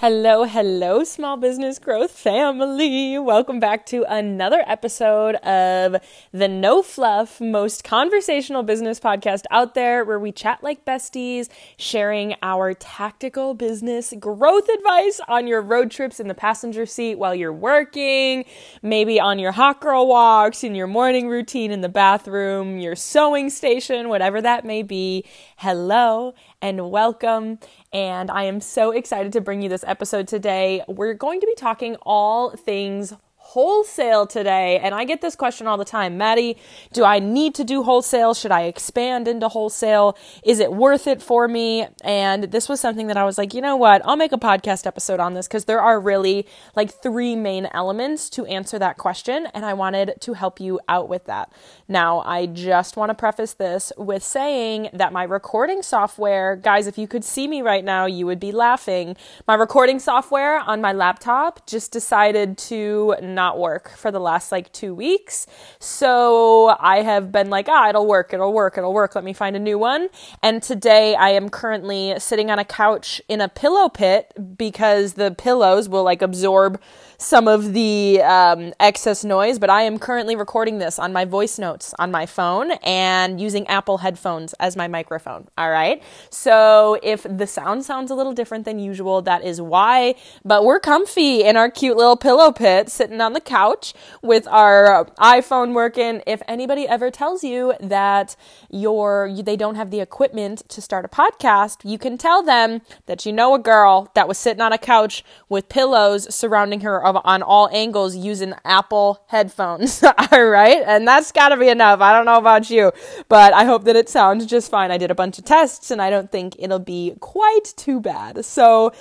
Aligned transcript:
Hello, 0.00 0.44
hello, 0.44 1.04
small 1.04 1.38
business 1.38 1.78
growth 1.78 2.10
family. 2.10 3.18
Welcome 3.18 3.58
back 3.58 3.86
to 3.86 4.04
another 4.06 4.62
episode 4.66 5.36
of 5.36 5.96
the 6.32 6.48
No 6.48 6.82
Fluff, 6.82 7.40
most 7.40 7.82
conversational 7.82 8.62
business 8.62 9.00
podcast 9.00 9.44
out 9.50 9.72
there, 9.72 10.04
where 10.04 10.18
we 10.18 10.32
chat 10.32 10.62
like 10.62 10.84
besties, 10.84 11.48
sharing 11.78 12.34
our 12.42 12.74
tactical 12.74 13.54
business 13.54 14.12
growth 14.20 14.68
advice 14.68 15.18
on 15.28 15.46
your 15.46 15.62
road 15.62 15.90
trips 15.90 16.20
in 16.20 16.28
the 16.28 16.34
passenger 16.34 16.84
seat 16.84 17.14
while 17.14 17.34
you're 17.34 17.50
working, 17.50 18.44
maybe 18.82 19.18
on 19.18 19.38
your 19.38 19.52
hot 19.52 19.80
girl 19.80 20.06
walks, 20.06 20.62
in 20.62 20.74
your 20.74 20.86
morning 20.86 21.26
routine 21.26 21.70
in 21.70 21.80
the 21.80 21.88
bathroom, 21.88 22.78
your 22.80 22.96
sewing 22.96 23.48
station, 23.48 24.10
whatever 24.10 24.42
that 24.42 24.62
may 24.62 24.82
be. 24.82 25.24
Hello 25.58 26.34
and 26.60 26.90
welcome. 26.90 27.58
And 27.90 28.30
I 28.30 28.42
am 28.42 28.60
so 28.60 28.90
excited 28.90 29.32
to 29.32 29.40
bring 29.40 29.62
you 29.62 29.70
this 29.70 29.84
episode 29.86 30.28
today. 30.28 30.84
We're 30.86 31.14
going 31.14 31.40
to 31.40 31.46
be 31.46 31.54
talking 31.54 31.96
all 32.02 32.50
things 32.50 33.14
wholesale 33.46 34.26
today. 34.26 34.78
And 34.78 34.92
I 34.94 35.04
get 35.04 35.20
this 35.20 35.36
question 35.36 35.68
all 35.68 35.76
the 35.76 35.84
time 35.84 36.18
Maddie, 36.18 36.58
do 36.92 37.04
I 37.04 37.20
need 37.20 37.54
to 37.54 37.64
do 37.64 37.84
wholesale? 37.84 38.34
Should 38.34 38.50
I 38.50 38.62
expand 38.62 39.28
into 39.28 39.48
wholesale? 39.48 40.16
Is 40.44 40.58
it 40.58 40.72
worth 40.72 41.06
it 41.06 41.22
for 41.22 41.46
me? 41.46 41.86
And 42.02 42.44
this 42.44 42.68
was 42.68 42.80
something 42.80 43.06
that 43.06 43.16
I 43.16 43.24
was 43.24 43.38
like, 43.38 43.54
you 43.54 43.60
know 43.60 43.76
what? 43.76 44.02
I'll 44.04 44.16
make 44.16 44.32
a 44.32 44.38
podcast 44.38 44.84
episode 44.86 45.20
on 45.20 45.34
this 45.34 45.46
because 45.46 45.66
there 45.66 45.80
are 45.80 46.00
really 46.00 46.46
like 46.74 46.90
three 46.90 47.36
main 47.36 47.68
elements 47.72 48.28
to 48.30 48.46
answer 48.46 48.80
that 48.80 48.98
question. 48.98 49.46
And 49.54 49.64
I 49.64 49.74
wanted 49.74 50.14
to 50.20 50.32
help 50.32 50.58
you 50.58 50.80
out 50.88 51.08
with 51.08 51.26
that. 51.26 51.52
Now, 51.86 52.22
I 52.22 52.46
just 52.46 52.96
want 52.96 53.10
to 53.10 53.14
preface 53.14 53.54
this 53.54 53.92
with 53.96 54.24
saying 54.24 54.90
that 54.92 55.12
my 55.12 55.22
recording 55.22 55.82
software, 55.82 56.56
guys, 56.56 56.88
if 56.88 56.98
you 56.98 57.06
could 57.06 57.24
see 57.24 57.46
me 57.46 57.62
right 57.62 57.84
now, 57.84 58.06
you 58.06 58.26
would 58.26 58.40
be 58.40 58.50
laughing. 58.50 59.16
My 59.46 59.54
recording 59.54 60.00
software 60.00 60.58
on 60.58 60.80
my 60.80 60.92
laptop 60.92 61.64
just 61.66 61.92
decided 61.92 62.58
to 62.58 63.14
not 63.36 63.60
work 63.60 63.90
for 63.90 64.10
the 64.10 64.18
last 64.18 64.50
like 64.50 64.72
two 64.72 64.92
weeks. 64.92 65.46
So 65.78 66.76
I 66.80 67.02
have 67.02 67.30
been 67.30 67.50
like, 67.50 67.68
ah, 67.68 67.88
it'll 67.88 68.08
work, 68.08 68.34
it'll 68.34 68.52
work, 68.52 68.76
it'll 68.76 68.92
work. 68.92 69.14
Let 69.14 69.22
me 69.22 69.32
find 69.32 69.54
a 69.54 69.60
new 69.60 69.78
one. 69.78 70.08
And 70.42 70.60
today 70.60 71.14
I 71.14 71.30
am 71.30 71.48
currently 71.48 72.18
sitting 72.18 72.50
on 72.50 72.58
a 72.58 72.64
couch 72.64 73.22
in 73.28 73.40
a 73.40 73.48
pillow 73.48 73.88
pit 73.88 74.32
because 74.56 75.14
the 75.14 75.30
pillows 75.30 75.88
will 75.88 76.02
like 76.02 76.22
absorb 76.22 76.80
some 77.18 77.48
of 77.48 77.72
the 77.72 78.20
um, 78.22 78.72
excess 78.80 79.24
noise, 79.24 79.58
but 79.58 79.70
I 79.70 79.82
am 79.82 79.98
currently 79.98 80.36
recording 80.36 80.78
this 80.78 80.98
on 80.98 81.12
my 81.12 81.24
voice 81.24 81.58
notes 81.58 81.94
on 81.98 82.10
my 82.10 82.26
phone 82.26 82.72
and 82.82 83.40
using 83.40 83.66
Apple 83.68 83.98
headphones 83.98 84.52
as 84.54 84.76
my 84.76 84.88
microphone. 84.88 85.48
All 85.56 85.70
right. 85.70 86.02
So 86.30 86.98
if 87.02 87.26
the 87.28 87.46
sound 87.46 87.84
sounds 87.84 88.10
a 88.10 88.14
little 88.14 88.32
different 88.32 88.64
than 88.64 88.78
usual, 88.78 89.22
that 89.22 89.44
is 89.44 89.60
why. 89.60 90.14
But 90.44 90.64
we're 90.64 90.80
comfy 90.80 91.42
in 91.42 91.56
our 91.56 91.70
cute 91.70 91.96
little 91.96 92.16
pillow 92.16 92.52
pit 92.52 92.90
sitting 92.90 93.20
on 93.20 93.32
the 93.32 93.40
couch 93.40 93.94
with 94.22 94.46
our 94.48 95.06
iPhone 95.18 95.72
working. 95.72 96.22
If 96.26 96.42
anybody 96.46 96.86
ever 96.86 97.10
tells 97.10 97.42
you 97.42 97.74
that 97.80 98.36
you're, 98.70 99.32
they 99.42 99.56
don't 99.56 99.76
have 99.76 99.90
the 99.90 100.00
equipment 100.00 100.68
to 100.68 100.82
start 100.82 101.04
a 101.04 101.08
podcast, 101.08 101.88
you 101.88 101.98
can 101.98 102.18
tell 102.18 102.42
them 102.42 102.82
that 103.06 103.24
you 103.24 103.32
know 103.32 103.54
a 103.54 103.58
girl 103.58 104.10
that 104.14 104.28
was 104.28 104.38
sitting 104.38 104.60
on 104.60 104.72
a 104.72 104.78
couch 104.78 105.24
with 105.48 105.68
pillows 105.68 106.32
surrounding 106.34 106.80
her 106.80 107.05
of, 107.06 107.16
on 107.24 107.42
all 107.42 107.68
angles 107.72 108.16
using 108.16 108.54
Apple 108.64 109.22
headphones. 109.28 110.02
all 110.32 110.44
right. 110.44 110.82
And 110.86 111.06
that's 111.06 111.32
got 111.32 111.50
to 111.50 111.56
be 111.56 111.68
enough. 111.68 112.00
I 112.00 112.12
don't 112.12 112.26
know 112.26 112.38
about 112.38 112.68
you, 112.68 112.92
but 113.28 113.54
I 113.54 113.64
hope 113.64 113.84
that 113.84 113.96
it 113.96 114.08
sounds 114.08 114.46
just 114.46 114.70
fine. 114.70 114.90
I 114.90 114.98
did 114.98 115.10
a 115.10 115.14
bunch 115.14 115.38
of 115.38 115.44
tests 115.44 115.90
and 115.90 116.02
I 116.02 116.10
don't 116.10 116.30
think 116.30 116.56
it'll 116.58 116.78
be 116.78 117.14
quite 117.20 117.72
too 117.76 118.00
bad. 118.00 118.44
So, 118.44 118.92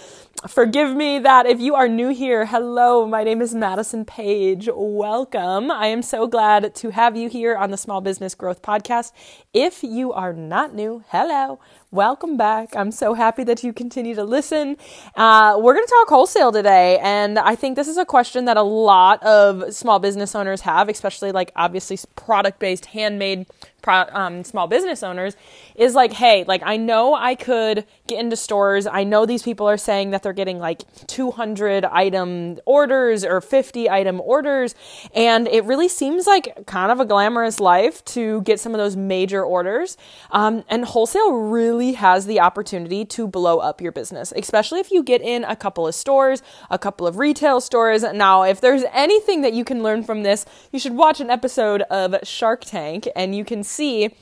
Forgive 0.48 0.96
me 0.96 1.18
that 1.20 1.48
if 1.48 1.60
you 1.60 1.74
are 1.74 1.88
new 1.88 2.10
here, 2.10 2.46
hello, 2.46 3.08
my 3.08 3.24
name 3.24 3.42
is 3.42 3.56
Madison 3.56 4.06
Page. 4.06 4.70
Welcome. 4.72 5.72
I 5.72 5.88
am 5.88 6.04
so 6.04 6.28
glad 6.28 6.76
to 6.76 6.92
have 6.92 7.18
you 7.18 7.30
here 7.30 7.56
on 7.56 7.72
the 7.72 7.78
Small 7.78 8.00
Business 8.00 8.36
Growth 8.36 8.62
Podcast. 8.62 9.12
If 9.54 9.82
you 9.82 10.14
are 10.14 10.34
not 10.34 10.76
new, 10.76 11.04
hello, 11.08 11.60
welcome 11.92 12.38
back. 12.38 12.76
I'm 12.76 12.92
so 12.92 13.14
happy 13.14 13.44
that 13.44 13.64
you 13.64 13.72
continue 13.74 14.16
to 14.16 14.24
listen. 14.24 14.78
Uh, 15.16 15.58
we're 15.60 15.74
going 15.74 15.86
to 15.86 15.92
talk 15.92 16.10
wholesale 16.10 16.52
today, 16.52 17.00
and 17.00 17.40
I 17.40 17.56
think 17.56 17.76
this 17.76 17.88
is 17.88 17.98
a 17.98 18.06
question 18.06 18.46
that 18.46 18.58
a 18.58 18.64
lot 18.64 19.22
of 19.24 19.74
small 19.74 20.00
business 20.00 20.36
owners 20.36 20.62
have, 20.62 20.90
especially 20.90 21.32
like 21.32 21.52
obviously 21.56 21.98
product 22.16 22.60
based, 22.60 22.88
handmade 22.88 23.48
um, 23.88 24.44
small 24.44 24.68
business 24.68 25.04
owners 25.04 25.36
is 25.76 25.96
like, 25.96 26.14
hey, 26.14 26.44
like 26.48 26.62
I 26.66 26.78
know 26.78 27.14
I 27.14 27.36
could 27.36 27.86
get 28.08 28.20
into 28.20 28.36
stores. 28.36 28.88
I 28.88 29.04
know 29.04 29.26
these 29.26 29.44
people 29.44 29.68
are 29.68 29.78
saying 29.78 30.12
that 30.12 30.24
they're 30.24 30.34
getting 30.34 30.60
like 30.60 30.84
200 31.08 31.86
item 31.86 32.60
orders 32.66 33.24
or 33.24 33.42
50 33.42 33.90
item 33.90 34.22
orders, 34.22 34.76
and 35.14 35.48
it 35.48 35.66
really 35.66 35.88
seems 35.88 36.28
like 36.28 36.66
kind 36.66 36.92
of 36.92 37.00
a 37.00 37.06
glamorous 37.06 37.60
life 37.60 38.04
to 38.06 38.42
get 38.42 38.60
some 38.60 38.74
of 38.74 38.78
those 38.78 38.96
major 38.96 39.44
orders. 39.44 39.98
Um, 40.32 40.64
and 40.70 40.86
wholesale 40.86 41.34
really 41.34 41.94
has 41.94 42.26
the 42.26 42.40
opportunity 42.40 43.06
to 43.06 43.28
blow 43.28 43.60
up 43.60 43.82
your 43.82 43.92
business, 43.92 44.34
especially 44.36 44.80
if 44.80 44.92
you 44.92 45.04
get 45.04 45.22
in 45.22 45.44
a 45.44 45.56
couple 45.56 45.88
of 45.88 45.96
stores, 45.96 46.42
a 46.70 46.80
couple 46.80 47.08
of 47.08 47.18
retail 47.18 47.62
stores. 47.62 48.04
Now, 48.04 48.44
if 48.44 48.62
there's 48.62 48.84
anything 48.94 49.42
that 49.42 49.54
you 49.54 49.66
can 49.66 49.84
learn 49.84 50.04
from 50.04 50.24
this, 50.24 50.46
you 50.72 50.80
should 50.80 50.94
watch 50.94 51.20
an 51.20 51.30
episode 51.30 51.82
of 51.84 52.16
Shark 52.24 52.64
Tank 52.66 53.08
and 53.16 53.36
you 53.36 53.46
can 53.46 53.64
see 53.76 54.16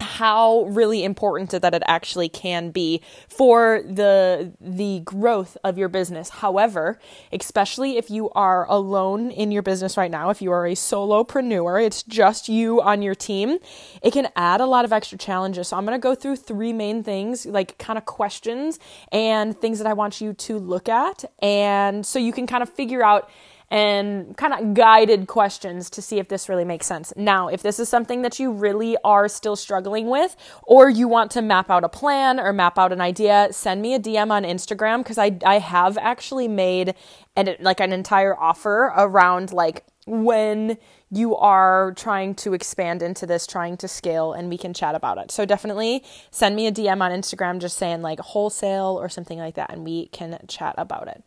how 0.00 0.64
really 0.64 1.04
important 1.04 1.50
that 1.50 1.74
it 1.74 1.82
actually 1.86 2.28
can 2.28 2.70
be 2.70 3.00
for 3.28 3.82
the 3.86 4.52
the 4.60 5.00
growth 5.00 5.56
of 5.64 5.78
your 5.78 5.88
business. 5.88 6.28
However, 6.28 6.98
especially 7.32 7.96
if 7.96 8.10
you 8.10 8.30
are 8.30 8.68
alone 8.68 9.30
in 9.30 9.50
your 9.50 9.62
business 9.62 9.96
right 9.96 10.10
now, 10.10 10.30
if 10.30 10.42
you 10.42 10.50
are 10.52 10.66
a 10.66 10.72
solopreneur, 10.72 11.84
it's 11.84 12.02
just 12.02 12.48
you 12.48 12.82
on 12.82 13.02
your 13.02 13.14
team, 13.14 13.58
it 14.02 14.12
can 14.12 14.28
add 14.36 14.60
a 14.60 14.66
lot 14.66 14.84
of 14.84 14.92
extra 14.92 15.16
challenges. 15.16 15.68
So 15.68 15.76
I'm 15.76 15.86
going 15.86 15.98
to 15.98 16.02
go 16.02 16.14
through 16.14 16.36
three 16.36 16.72
main 16.72 17.02
things, 17.02 17.46
like 17.46 17.78
kind 17.78 17.98
of 17.98 18.04
questions 18.04 18.78
and 19.12 19.58
things 19.58 19.78
that 19.78 19.86
I 19.86 19.92
want 19.92 20.20
you 20.20 20.32
to 20.32 20.58
look 20.58 20.88
at 20.88 21.24
and 21.40 22.04
so 22.04 22.18
you 22.18 22.32
can 22.32 22.46
kind 22.46 22.62
of 22.62 22.68
figure 22.68 23.02
out 23.02 23.30
and 23.70 24.36
kind 24.36 24.52
of 24.52 24.74
guided 24.74 25.26
questions 25.26 25.90
to 25.90 26.02
see 26.02 26.18
if 26.18 26.28
this 26.28 26.48
really 26.48 26.64
makes 26.64 26.86
sense. 26.86 27.12
Now, 27.16 27.48
if 27.48 27.62
this 27.62 27.78
is 27.78 27.88
something 27.88 28.22
that 28.22 28.38
you 28.38 28.52
really 28.52 28.96
are 29.04 29.28
still 29.28 29.56
struggling 29.56 30.08
with, 30.08 30.36
or 30.62 30.88
you 30.88 31.08
want 31.08 31.30
to 31.32 31.42
map 31.42 31.70
out 31.70 31.84
a 31.84 31.88
plan 31.88 32.38
or 32.38 32.52
map 32.52 32.78
out 32.78 32.92
an 32.92 33.00
idea, 33.00 33.48
send 33.50 33.82
me 33.82 33.94
a 33.94 33.98
DM 33.98 34.30
on 34.30 34.44
Instagram 34.44 34.98
because 34.98 35.18
I, 35.18 35.38
I 35.44 35.58
have 35.58 35.98
actually 35.98 36.48
made 36.48 36.94
an, 37.36 37.56
like 37.60 37.80
an 37.80 37.92
entire 37.92 38.38
offer 38.38 38.92
around 38.96 39.52
like 39.52 39.84
when 40.06 40.76
you 41.10 41.36
are 41.36 41.92
trying 41.96 42.34
to 42.34 42.54
expand 42.54 43.02
into 43.02 43.26
this, 43.26 43.46
trying 43.46 43.76
to 43.78 43.88
scale, 43.88 44.32
and 44.32 44.48
we 44.48 44.58
can 44.58 44.74
chat 44.74 44.94
about 44.94 45.18
it. 45.18 45.30
So 45.30 45.44
definitely 45.44 46.04
send 46.30 46.56
me 46.56 46.66
a 46.66 46.72
DM 46.72 47.00
on 47.00 47.10
Instagram 47.10 47.60
just 47.60 47.76
saying 47.76 48.02
like 48.02 48.18
wholesale 48.20 48.98
or 49.00 49.08
something 49.08 49.38
like 49.38 49.54
that, 49.54 49.72
and 49.72 49.84
we 49.84 50.08
can 50.08 50.38
chat 50.48 50.74
about 50.76 51.08
it. 51.08 51.22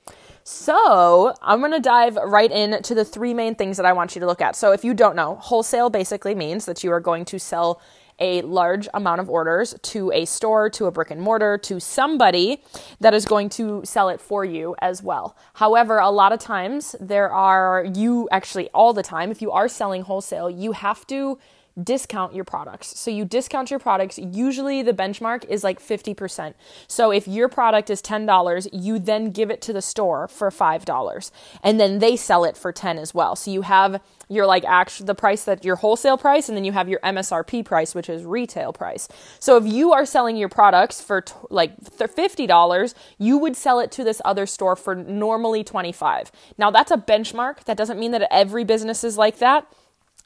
So, 0.50 1.34
I'm 1.41 1.59
going 1.59 1.74
to 1.74 1.81
dive 1.81 2.16
right 2.16 2.50
into 2.50 2.96
the 2.96 3.03
three 3.03 3.34
main 3.34 3.53
things 3.53 3.75
that 3.75 3.85
I 3.85 3.91
want 3.91 4.16
you 4.16 4.22
to 4.22 4.25
look 4.25 4.40
at. 4.40 4.56
So, 4.56 4.72
if 4.72 4.85
you 4.85 4.94
don't 4.94 5.13
know, 5.13 5.35
wholesale 5.35 5.90
basically 5.90 6.35
means 6.35 6.66
that 6.68 6.85
you 6.85 6.91
are 6.94 7.02
going 7.02 7.25
to 7.25 7.38
sell 7.38 7.81
a 8.18 8.41
large 8.44 8.88
amount 8.94 9.19
of 9.19 9.30
orders 9.30 9.75
to 9.81 10.09
a 10.13 10.24
store, 10.24 10.69
to 10.69 10.85
a 10.85 10.91
brick 10.91 11.12
and 11.12 11.19
mortar, 11.19 11.58
to 11.58 11.81
somebody 11.81 12.63
that 13.02 13.13
is 13.13 13.25
going 13.25 13.50
to 13.50 13.81
sell 13.84 14.08
it 14.08 14.22
for 14.22 14.46
you 14.46 14.74
as 14.80 15.03
well. 15.03 15.35
However, 15.56 16.00
a 16.00 16.09
lot 16.09 16.31
of 16.31 16.40
times 16.40 16.96
there 17.02 17.29
are, 17.29 17.84
you 17.84 18.29
actually 18.31 18.69
all 18.69 18.94
the 18.94 19.03
time, 19.03 19.31
if 19.31 19.41
you 19.41 19.52
are 19.52 19.68
selling 19.68 20.03
wholesale, 20.03 20.50
you 20.50 20.72
have 20.72 21.06
to 21.08 21.38
discount 21.83 22.33
your 22.33 22.43
products. 22.43 22.99
So 22.99 23.11
you 23.11 23.25
discount 23.25 23.69
your 23.69 23.79
products. 23.79 24.17
Usually 24.17 24.81
the 24.81 24.93
benchmark 24.93 25.45
is 25.45 25.63
like 25.63 25.79
50%. 25.79 26.53
So 26.88 27.11
if 27.11 27.27
your 27.27 27.49
product 27.49 27.89
is 27.89 28.01
$10, 28.01 28.67
you 28.73 28.99
then 28.99 29.31
give 29.31 29.51
it 29.51 29.61
to 29.63 29.73
the 29.73 29.81
store 29.81 30.28
for 30.28 30.49
$5 30.49 31.31
and 31.63 31.79
then 31.79 31.99
they 31.99 32.16
sell 32.16 32.43
it 32.43 32.57
for 32.57 32.72
10 32.72 32.97
as 32.97 33.13
well. 33.13 33.35
So 33.35 33.52
you 33.52 33.61
have 33.61 34.02
your 34.29 34.46
like 34.46 34.66
actual 34.66 35.05
the 35.05 35.16
price 35.16 35.46
that 35.46 35.63
your 35.63 35.78
wholesale 35.78 36.17
price 36.17 36.49
and 36.49 36.57
then 36.57 36.66
you 36.66 36.72
have 36.73 36.90
your 36.90 36.99
MSRP 36.99 37.63
price 37.63 37.96
which 37.96 38.09
is 38.09 38.25
retail 38.25 38.73
price. 38.73 39.07
So 39.40 39.57
if 39.57 39.66
you 39.66 39.93
are 39.93 40.05
selling 40.05 40.35
your 40.35 40.49
products 40.49 41.02
for 41.02 41.22
t- 41.22 41.34
like 41.49 41.79
$50, 41.81 42.93
you 43.17 43.37
would 43.37 43.55
sell 43.55 43.79
it 43.79 43.91
to 43.91 44.03
this 44.03 44.22
other 44.25 44.46
store 44.46 44.75
for 44.75 44.96
normally 44.96 45.63
25. 45.63 46.31
Now 46.57 46.72
that's 46.72 46.91
a 46.91 46.97
benchmark. 46.97 47.63
That 47.66 47.78
doesn't 47.78 47.99
mean 47.99 48.11
that 48.11 48.28
every 48.31 48.63
business 48.63 49.03
is 49.03 49.17
like 49.17 49.37
that 49.37 49.67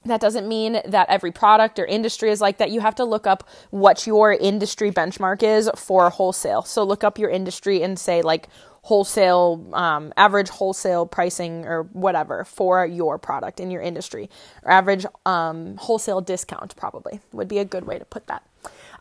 that 0.06 0.20
doesn't 0.20 0.48
mean 0.48 0.82
that 0.86 1.10
every 1.10 1.32
product 1.32 1.78
or 1.78 1.86
industry 1.86 2.32
is 2.32 2.42
like 2.42 2.58
that. 2.58 2.72
You 2.72 2.80
have 2.80 2.96
to 2.96 3.06
look 3.06 3.28
up 3.28 3.48
what 3.70 4.08
your 4.08 4.34
industry 4.34 4.92
benchmark 4.92 5.44
is 5.44 5.70
for 5.76 6.10
wholesale. 6.10 6.64
So 6.64 6.84
look 6.84 7.04
up 7.04 7.20
your 7.20 7.30
industry 7.30 7.84
and 7.84 8.00
say, 8.00 8.22
like, 8.22 8.48
wholesale, 8.84 9.64
um, 9.74 10.12
average 10.18 10.50
wholesale 10.50 11.06
pricing 11.06 11.66
or 11.66 11.84
whatever 11.94 12.44
for 12.44 12.84
your 12.84 13.20
product 13.20 13.60
in 13.60 13.70
your 13.70 13.82
industry, 13.82 14.28
or 14.64 14.72
average 14.72 15.06
um, 15.26 15.78
wholesale 15.78 16.20
discount, 16.20 16.76
probably 16.76 17.20
would 17.32 17.48
be 17.48 17.60
a 17.60 17.66
good 17.66 17.86
way 17.86 18.00
to 18.00 18.06
put 18.06 18.26
that. 18.26 18.44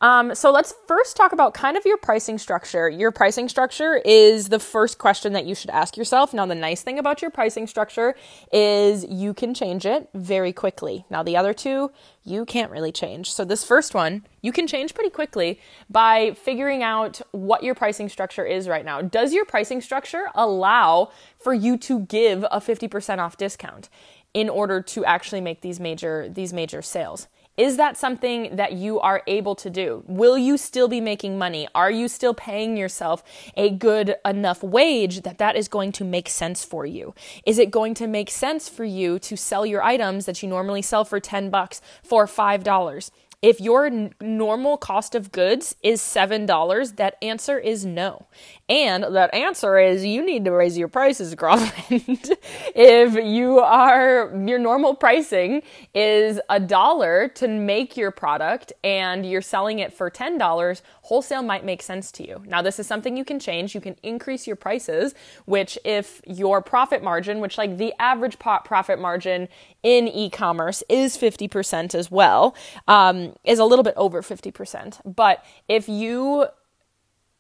Um, 0.03 0.35
so 0.35 0.51
let's 0.51 0.73
first 0.87 1.15
talk 1.15 1.33
about 1.33 1.53
kind 1.53 1.77
of 1.77 1.85
your 1.85 1.99
pricing 1.99 2.39
structure. 2.39 2.89
Your 2.89 3.13
pricing 3.13 3.51
structure 3.51 4.01
is 4.03 4.49
the 4.49 4.59
first 4.59 4.97
question 4.97 5.35
that 5.35 5.45
you 5.45 5.55
should 5.55 5.69
ask 5.69 5.97
yourself. 5.97 6.33
Now, 6.33 6.47
the 6.47 6.55
nice 6.55 6.81
thing 6.81 6.99
about 6.99 7.21
your 7.21 7.31
pricing 7.31 7.67
structure 7.67 8.15
is 8.51 9.05
you 9.05 9.35
can 9.35 9.53
change 9.53 9.85
it 9.85 10.09
very 10.15 10.55
quickly. 10.55 11.05
Now, 11.11 11.23
the 11.23 11.37
other 11.37 11.53
two, 11.53 11.91
you 12.25 12.47
can't 12.47 12.71
really 12.71 12.93
change. 12.93 13.31
So, 13.31 13.45
this 13.45 13.63
first 13.63 13.93
one, 13.93 14.25
you 14.41 14.53
can 14.53 14.67
change 14.67 14.95
pretty 14.95 15.11
quickly 15.11 15.61
by 15.91 16.33
figuring 16.33 16.83
out 16.83 17.21
what 17.33 17.63
your 17.63 17.75
pricing 17.75 18.09
structure 18.09 18.45
is 18.45 18.69
right 18.69 18.87
now. 18.87 19.03
Does 19.03 19.35
your 19.35 19.45
pricing 19.45 19.83
structure 19.83 20.29
allow 20.35 21.11
for 21.39 21.53
you 21.53 21.77
to 21.77 22.01
give 22.01 22.45
a 22.45 22.61
50% 22.61 23.19
off 23.19 23.37
discount 23.37 23.91
in 24.33 24.49
order 24.49 24.81
to 24.81 25.05
actually 25.05 25.43
make 25.43 25.61
these 25.61 25.79
major 25.79 26.27
these 26.27 26.55
major 26.55 26.81
sales? 26.81 27.29
Is 27.61 27.77
that 27.77 27.99
something 27.99 28.57
that 28.57 28.73
you 28.73 29.01
are 29.01 29.23
able 29.27 29.55
to 29.57 29.69
do? 29.69 30.03
Will 30.07 30.39
you 30.39 30.57
still 30.57 30.89
be 30.89 30.99
making 30.99 31.37
money? 31.37 31.69
Are 31.75 31.91
you 31.91 32.09
still 32.09 32.33
paying 32.33 32.75
yourself 32.75 33.23
a 33.55 33.69
good 33.69 34.17
enough 34.25 34.63
wage 34.63 35.21
that 35.25 35.37
that 35.37 35.57
is 35.57 35.69
going 35.69 35.93
to 35.93 36.03
make 36.03 36.31
sense 36.31 36.65
for 36.65 36.87
you? 36.87 37.15
Is 37.45 37.59
it 37.59 37.71
going 37.71 37.93
to 37.97 38.07
make 38.07 38.31
sense 38.31 38.71
for 38.71 38.85
you 38.85 39.19
to 39.19 39.37
sell 39.37 39.67
your 39.67 39.83
items 39.83 40.25
that 40.25 40.43
you 40.43 40.49
normally 40.49 40.81
sell 40.81 41.05
for 41.05 41.21
10 41.21 41.51
bucks 41.51 41.83
for 42.03 42.27
$5? 42.27 43.11
If 43.43 43.59
your 43.59 43.87
n- 43.87 44.13
normal 44.21 44.77
cost 44.77 45.15
of 45.15 45.33
goods 45.33 45.75
is 45.83 46.03
$7, 46.03 46.97
that 46.97 47.17
answer 47.23 47.59
is 47.59 47.87
no. 47.87 48.27
And 48.69 49.03
that 49.03 49.33
answer 49.33 49.79
is 49.79 50.05
you 50.05 50.23
need 50.23 50.45
to 50.45 50.53
raise 50.53 50.77
your 50.77 50.89
prices, 50.89 51.35
girlfriend. 51.37 52.37
if 52.75 53.15
you 53.15 53.61
are, 53.61 54.31
your 54.47 54.59
normal 54.59 54.95
pricing 54.95 55.63
is 55.95 56.39
a 56.51 56.61
dollar 56.61 57.29
to 57.37 57.49
make 57.49 57.97
your 57.97 58.11
product 58.11 58.75
and 58.85 59.25
you're 59.25 59.41
selling 59.41 59.79
it 59.79 59.95
for 59.95 60.11
$10, 60.11 60.83
wholesale 61.01 61.43
might 61.43 61.65
make 61.65 61.81
sense 61.81 62.13
to 62.13 62.29
you. 62.29 62.43
Now, 62.47 62.61
this 62.61 62.79
is 62.79 62.87
something 62.87 63.17
you 63.17 63.25
can 63.25 63.41
change. 63.41 63.75
You 63.75 63.81
can 63.81 63.97
increase 64.03 64.47
your 64.47 64.57
prices, 64.57 65.15
which 65.47 65.79
if 65.87 66.21
your 66.27 66.61
profit 66.61 67.03
margin, 67.03 67.41
which 67.41 67.57
like 67.57 67.79
the 67.79 67.95
average 67.99 68.39
profit 68.39 68.99
margin 69.01 69.49
in 69.83 70.09
e-commerce 70.09 70.83
is 70.89 71.17
50% 71.17 71.95
as 71.95 72.11
well, 72.11 72.55
um, 72.89 73.35
is 73.45 73.59
a 73.59 73.65
little 73.65 73.83
bit 73.83 73.95
over 73.97 74.23
50%. 74.23 75.01
But 75.05 75.45
if 75.69 75.89
you 75.89 76.47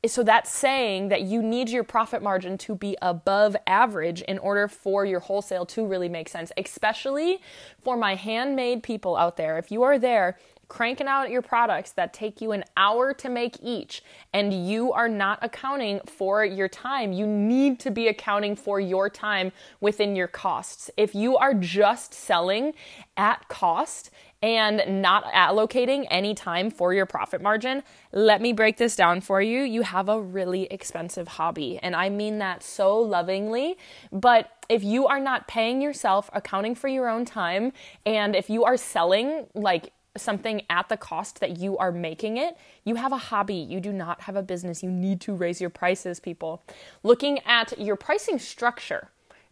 so 0.06 0.22
that's 0.22 0.50
saying 0.50 1.08
that 1.08 1.22
you 1.22 1.42
need 1.42 1.69
your 1.69 1.84
profit 1.84 2.22
margin 2.22 2.56
to 2.56 2.75
be 2.75 2.96
above 3.02 3.54
average 3.66 4.22
in 4.22 4.38
order 4.38 4.66
for 4.66 5.04
your 5.04 5.20
wholesale 5.20 5.66
to 5.66 5.87
really 5.87 6.08
make 6.08 6.28
sense, 6.28 6.50
especially 6.56 7.40
for 7.78 7.98
my 7.98 8.14
handmade 8.14 8.82
people 8.82 9.14
out 9.14 9.37
there. 9.37 9.58
If 9.58 9.70
you 9.70 9.82
are 9.82 9.98
there 9.98 10.38
cranking 10.70 11.08
out 11.08 11.31
your 11.31 11.43
products 11.43 11.90
that 11.93 12.14
take 12.14 12.40
you 12.40 12.52
an 12.52 12.64
hour 12.76 13.12
to 13.12 13.28
make 13.28 13.56
each 13.61 14.02
and 14.32 14.67
you 14.67 14.93
are 14.93 15.08
not 15.08 15.38
accounting 15.43 16.00
for 16.06 16.44
your 16.44 16.69
time. 16.69 17.12
You 17.12 17.26
need 17.26 17.81
to 17.81 17.90
be 17.90 18.08
accounting 18.08 18.56
for 18.56 18.81
your 18.81 19.11
time 19.11 19.52
within 19.81 20.17
your 20.17 20.28
costs. 20.28 20.88
If 20.96 21.14
you 21.14 21.37
are 21.37 21.52
just 21.52 22.14
selling 22.14 22.72
at 23.17 23.49
cost 23.49 24.11
and 24.43 25.02
not 25.02 25.25
allocating 25.25 26.06
any 26.08 26.34
time 26.34 26.70
for 26.70 26.94
your 26.94 27.05
profit 27.05 27.43
margin, 27.43 27.82
let 28.12 28.40
me 28.40 28.52
break 28.52 28.78
this 28.78 28.96
down 28.96 29.20
for 29.20 29.43
you. 29.43 29.62
You 29.62 29.82
have 29.82 30.08
a 30.08 30.20
really 30.20 30.62
expensive 30.70 31.28
hobby. 31.28 31.78
And 31.82 31.94
I 31.94 32.08
mean 32.08 32.38
that 32.38 32.62
so 32.62 32.96
lovingly. 32.99 33.76
But 34.12 34.50
if 34.69 34.84
you 34.84 35.08
are 35.08 35.20
not 35.20 35.49
paying 35.49 35.82
yourself, 35.82 36.31
accounting 36.32 36.76
for 36.76 36.88
your 36.88 37.08
own 37.08 37.25
time, 37.25 37.73
and 38.06 38.37
if 38.37 38.49
you 38.49 38.64
are 38.64 38.76
selling 38.76 39.46
like 39.52 39.93
something 40.17 40.62
at 40.69 40.89
the 40.89 40.97
cost 40.97 41.41
that 41.41 41.59
you 41.59 41.79
are 41.79 41.93
making 41.93 42.37
it, 42.37 42.57
you 42.85 42.97
have 42.97 43.12
a 43.12 43.19
hobby. 43.19 43.55
You 43.55 43.81
do 43.81 43.93
not 43.93 44.23
have 44.23 44.37
a 44.37 44.43
business. 44.43 44.83
You 44.83 44.91
need 44.91 45.21
to 45.23 45.35
raise 45.35 45.61
your 45.61 45.71
prices, 45.71 46.21
people. 46.21 46.62
Looking 47.03 47.39
at 47.41 47.79
your 47.79 47.97
pricing 47.97 48.39
structure, 48.39 49.11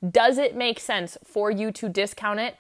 does 0.09 0.39
it 0.39 0.57
make 0.57 0.81
sense 0.81 1.17
for 1.25 1.51
you 1.51 1.71
to 1.73 1.89
discount 1.89 2.41
it 2.41 2.57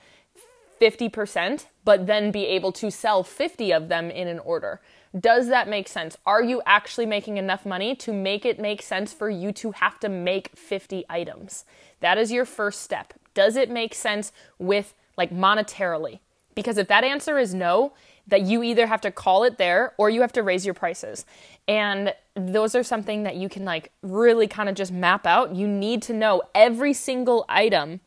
50%, 0.80 1.66
but 1.84 2.06
then 2.06 2.30
be 2.30 2.46
able 2.46 2.72
to 2.72 2.90
sell 2.90 3.22
50 3.22 3.72
of 3.72 3.88
them 3.88 4.10
in 4.10 4.28
an 4.28 4.38
order? 4.38 4.80
Does 5.18 5.48
that 5.48 5.68
make 5.68 5.88
sense? 5.88 6.16
Are 6.26 6.42
you 6.42 6.62
actually 6.66 7.06
making 7.06 7.36
enough 7.36 7.64
money 7.64 7.96
to 7.96 8.12
make 8.12 8.44
it 8.44 8.60
make 8.60 8.82
sense 8.82 9.12
for 9.12 9.30
you 9.30 9.52
to 9.52 9.72
have 9.72 9.98
to 10.00 10.08
make 10.08 10.50
50 10.56 11.04
items? 11.08 11.64
That 12.00 12.18
is 12.18 12.30
your 12.30 12.44
first 12.44 12.82
step. 12.82 13.14
Does 13.34 13.56
it 13.56 13.70
make 13.70 13.94
sense 13.94 14.32
with 14.58 14.94
like 15.16 15.30
monetarily? 15.30 16.20
Because 16.58 16.76
if 16.76 16.88
that 16.88 17.04
answer 17.04 17.38
is 17.38 17.54
no, 17.54 17.92
that 18.26 18.42
you 18.42 18.64
either 18.64 18.88
have 18.88 19.00
to 19.02 19.12
call 19.12 19.44
it 19.44 19.58
there 19.58 19.94
or 19.96 20.10
you 20.10 20.22
have 20.22 20.32
to 20.32 20.42
raise 20.42 20.64
your 20.64 20.74
prices. 20.74 21.24
And 21.68 22.12
those 22.34 22.74
are 22.74 22.82
something 22.82 23.22
that 23.22 23.36
you 23.36 23.48
can 23.48 23.64
like 23.64 23.92
really 24.02 24.48
kind 24.48 24.68
of 24.68 24.74
just 24.74 24.90
map 24.90 25.24
out. 25.24 25.54
You 25.54 25.68
need 25.68 26.02
to 26.02 26.12
know 26.12 26.42
every 26.56 26.94
single 26.94 27.44
item 27.48 28.00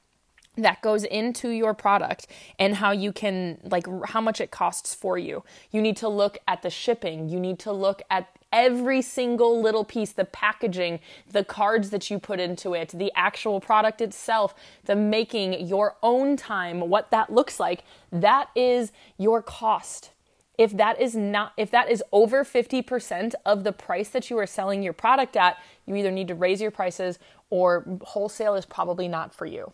that 0.57 0.81
goes 0.81 1.03
into 1.05 1.49
your 1.49 1.73
product 1.73 2.27
and 2.59 2.75
how 2.75 2.91
you 2.91 3.13
can 3.13 3.57
like 3.63 3.85
how 4.07 4.19
much 4.19 4.41
it 4.41 4.51
costs 4.51 4.93
for 4.93 5.17
you. 5.17 5.43
You 5.71 5.81
need 5.81 5.97
to 5.97 6.09
look 6.09 6.37
at 6.47 6.61
the 6.61 6.69
shipping, 6.69 7.29
you 7.29 7.39
need 7.39 7.59
to 7.59 7.71
look 7.71 8.01
at 8.09 8.27
every 8.51 9.01
single 9.01 9.61
little 9.61 9.85
piece 9.85 10.11
the 10.11 10.25
packaging, 10.25 10.99
the 11.31 11.43
cards 11.43 11.89
that 11.91 12.09
you 12.09 12.19
put 12.19 12.39
into 12.39 12.73
it, 12.73 12.89
the 12.89 13.11
actual 13.15 13.61
product 13.61 14.01
itself, 14.01 14.53
the 14.85 14.95
making, 14.95 15.65
your 15.65 15.95
own 16.03 16.35
time, 16.35 16.81
what 16.81 17.11
that 17.11 17.31
looks 17.31 17.59
like. 17.59 17.83
That 18.11 18.49
is 18.53 18.91
your 19.17 19.41
cost. 19.41 20.11
If 20.57 20.75
that 20.77 20.99
is 20.99 21.15
not 21.15 21.53
if 21.55 21.71
that 21.71 21.89
is 21.89 22.03
over 22.11 22.43
50% 22.43 23.33
of 23.45 23.63
the 23.63 23.71
price 23.71 24.09
that 24.09 24.29
you 24.29 24.37
are 24.37 24.45
selling 24.45 24.83
your 24.83 24.93
product 24.93 25.37
at, 25.37 25.57
you 25.85 25.95
either 25.95 26.11
need 26.11 26.27
to 26.27 26.35
raise 26.35 26.61
your 26.61 26.71
prices 26.71 27.19
or 27.49 27.85
wholesale 28.01 28.55
is 28.55 28.65
probably 28.65 29.07
not 29.07 29.33
for 29.33 29.45
you. 29.45 29.71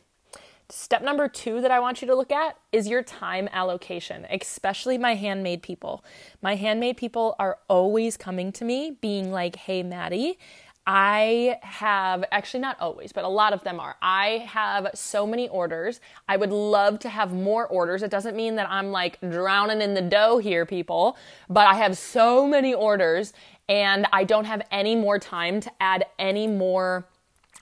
Step 0.70 1.02
number 1.02 1.30
two 1.30 1.62
that 1.62 1.72
I 1.72 1.80
want 1.80 2.02
you 2.02 2.08
to 2.10 2.16
look 2.16 2.32
at 2.32 2.58
is 2.74 2.90
your 2.90 3.02
time 3.02 3.48
allocation, 3.54 4.28
especially 4.30 4.98
my 4.98 5.16
handmade 5.16 5.62
people. 5.62 6.04
My 6.42 6.56
handmade 6.56 6.98
people 6.98 7.38
are 7.40 7.60
always 7.70 8.18
coming 8.18 8.52
to 8.52 8.66
me 8.66 8.98
being 9.00 9.32
like, 9.32 9.56
hey, 9.56 9.82
Maddie, 9.82 10.38
I 10.86 11.60
have 11.62 12.26
actually 12.34 12.60
not 12.60 12.78
always, 12.82 13.14
but 13.14 13.24
a 13.24 13.30
lot 13.30 13.54
of 13.54 13.64
them 13.64 13.80
are. 13.80 13.96
I 14.02 14.46
have 14.50 14.90
so 14.94 15.26
many 15.26 15.48
orders. 15.48 16.02
I 16.28 16.36
would 16.36 16.52
love 16.52 17.00
to 17.00 17.10
have 17.10 17.34
more 17.34 17.66
orders. 17.66 18.04
It 18.04 18.12
doesn't 18.12 18.36
mean 18.36 18.56
that 18.56 18.70
I'm 18.70 18.92
like 18.92 19.20
drowning 19.22 19.82
in 19.82 19.94
the 19.94 20.02
dough 20.02 20.38
here, 20.38 20.66
people, 20.66 21.16
but 21.50 21.66
I 21.66 21.76
have 21.76 21.98
so 21.98 22.46
many 22.46 22.74
orders 22.74 23.32
and 23.70 24.06
I 24.12 24.26
don't 24.26 24.46
have 24.46 24.62
any 24.70 24.98
more 24.98 25.18
time 25.18 25.62
to 25.62 25.72
add 25.80 26.06
any 26.20 26.48
more 26.48 27.08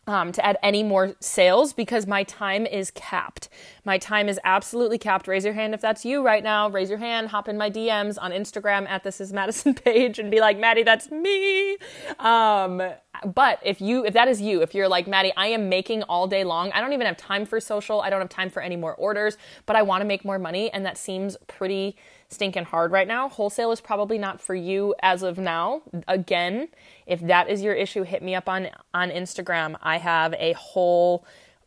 um, 0.07 0.31
to 0.31 0.45
add 0.45 0.57
any 0.61 0.83
more 0.83 1.15
sales 1.19 1.73
because 1.73 2.05
my 2.05 2.23
time 2.23 2.65
is 2.65 2.91
capped. 2.91 3.49
My 3.83 3.97
time 3.97 4.29
is 4.29 4.39
absolutely 4.43 4.97
capped. 4.97 5.27
Raise 5.27 5.45
your 5.45 5.53
hand 5.53 5.73
if 5.73 5.81
that's 5.81 6.05
you 6.05 6.23
right 6.23 6.43
now. 6.43 6.69
Raise 6.69 6.89
your 6.89 6.99
hand, 6.99 7.29
hop 7.29 7.47
in 7.47 7.57
my 7.57 7.69
DMs 7.69 8.17
on 8.19 8.31
Instagram 8.31 8.87
at 8.87 9.03
this 9.03 9.19
is 9.19 9.33
Madison 9.33 9.73
Page 9.85 10.19
and 10.19 10.29
be 10.29 10.39
like, 10.39 10.59
Maddie, 10.59 10.83
that's 10.83 11.09
me. 11.11 11.77
Um, 12.19 12.81
but 13.23 13.59
if 13.63 13.81
you 13.81 14.05
if 14.05 14.13
that 14.13 14.27
is 14.27 14.41
you 14.41 14.61
if 14.61 14.75
you're 14.75 14.89
like 14.89 15.07
maddie 15.07 15.31
i 15.37 15.47
am 15.47 15.69
making 15.69 16.03
all 16.03 16.27
day 16.27 16.43
long 16.43 16.71
i 16.73 16.81
don't 16.81 16.93
even 16.93 17.05
have 17.05 17.15
time 17.15 17.45
for 17.45 17.59
social 17.59 18.01
i 18.01 18.09
don't 18.09 18.19
have 18.19 18.29
time 18.29 18.49
for 18.49 18.61
any 18.61 18.75
more 18.75 18.93
orders 18.95 19.37
but 19.65 19.75
i 19.75 19.81
want 19.81 20.01
to 20.01 20.05
make 20.05 20.25
more 20.25 20.37
money 20.37 20.69
and 20.71 20.85
that 20.85 20.97
seems 20.97 21.37
pretty 21.47 21.95
stinking 22.35 22.65
hard 22.65 22.91
right 22.91 23.07
now. 23.07 23.29
Wholesale 23.29 23.71
is 23.71 23.81
probably 23.81 24.17
not 24.17 24.39
for 24.39 24.53
you 24.53 24.93
as 25.01 25.23
of 25.23 25.37
now. 25.37 25.81
Again 26.07 26.67
if 27.07 27.21
that 27.21 27.49
is 27.49 27.61
your 27.61 27.73
issue 27.73 28.03
hit 28.03 28.21
me 28.21 28.35
up 28.35 28.47
on 28.47 28.69
on 28.93 29.09
instagram. 29.09 29.75
I 29.81 29.97
have 29.97 30.33
a 30.33 30.53
whole 30.53 31.25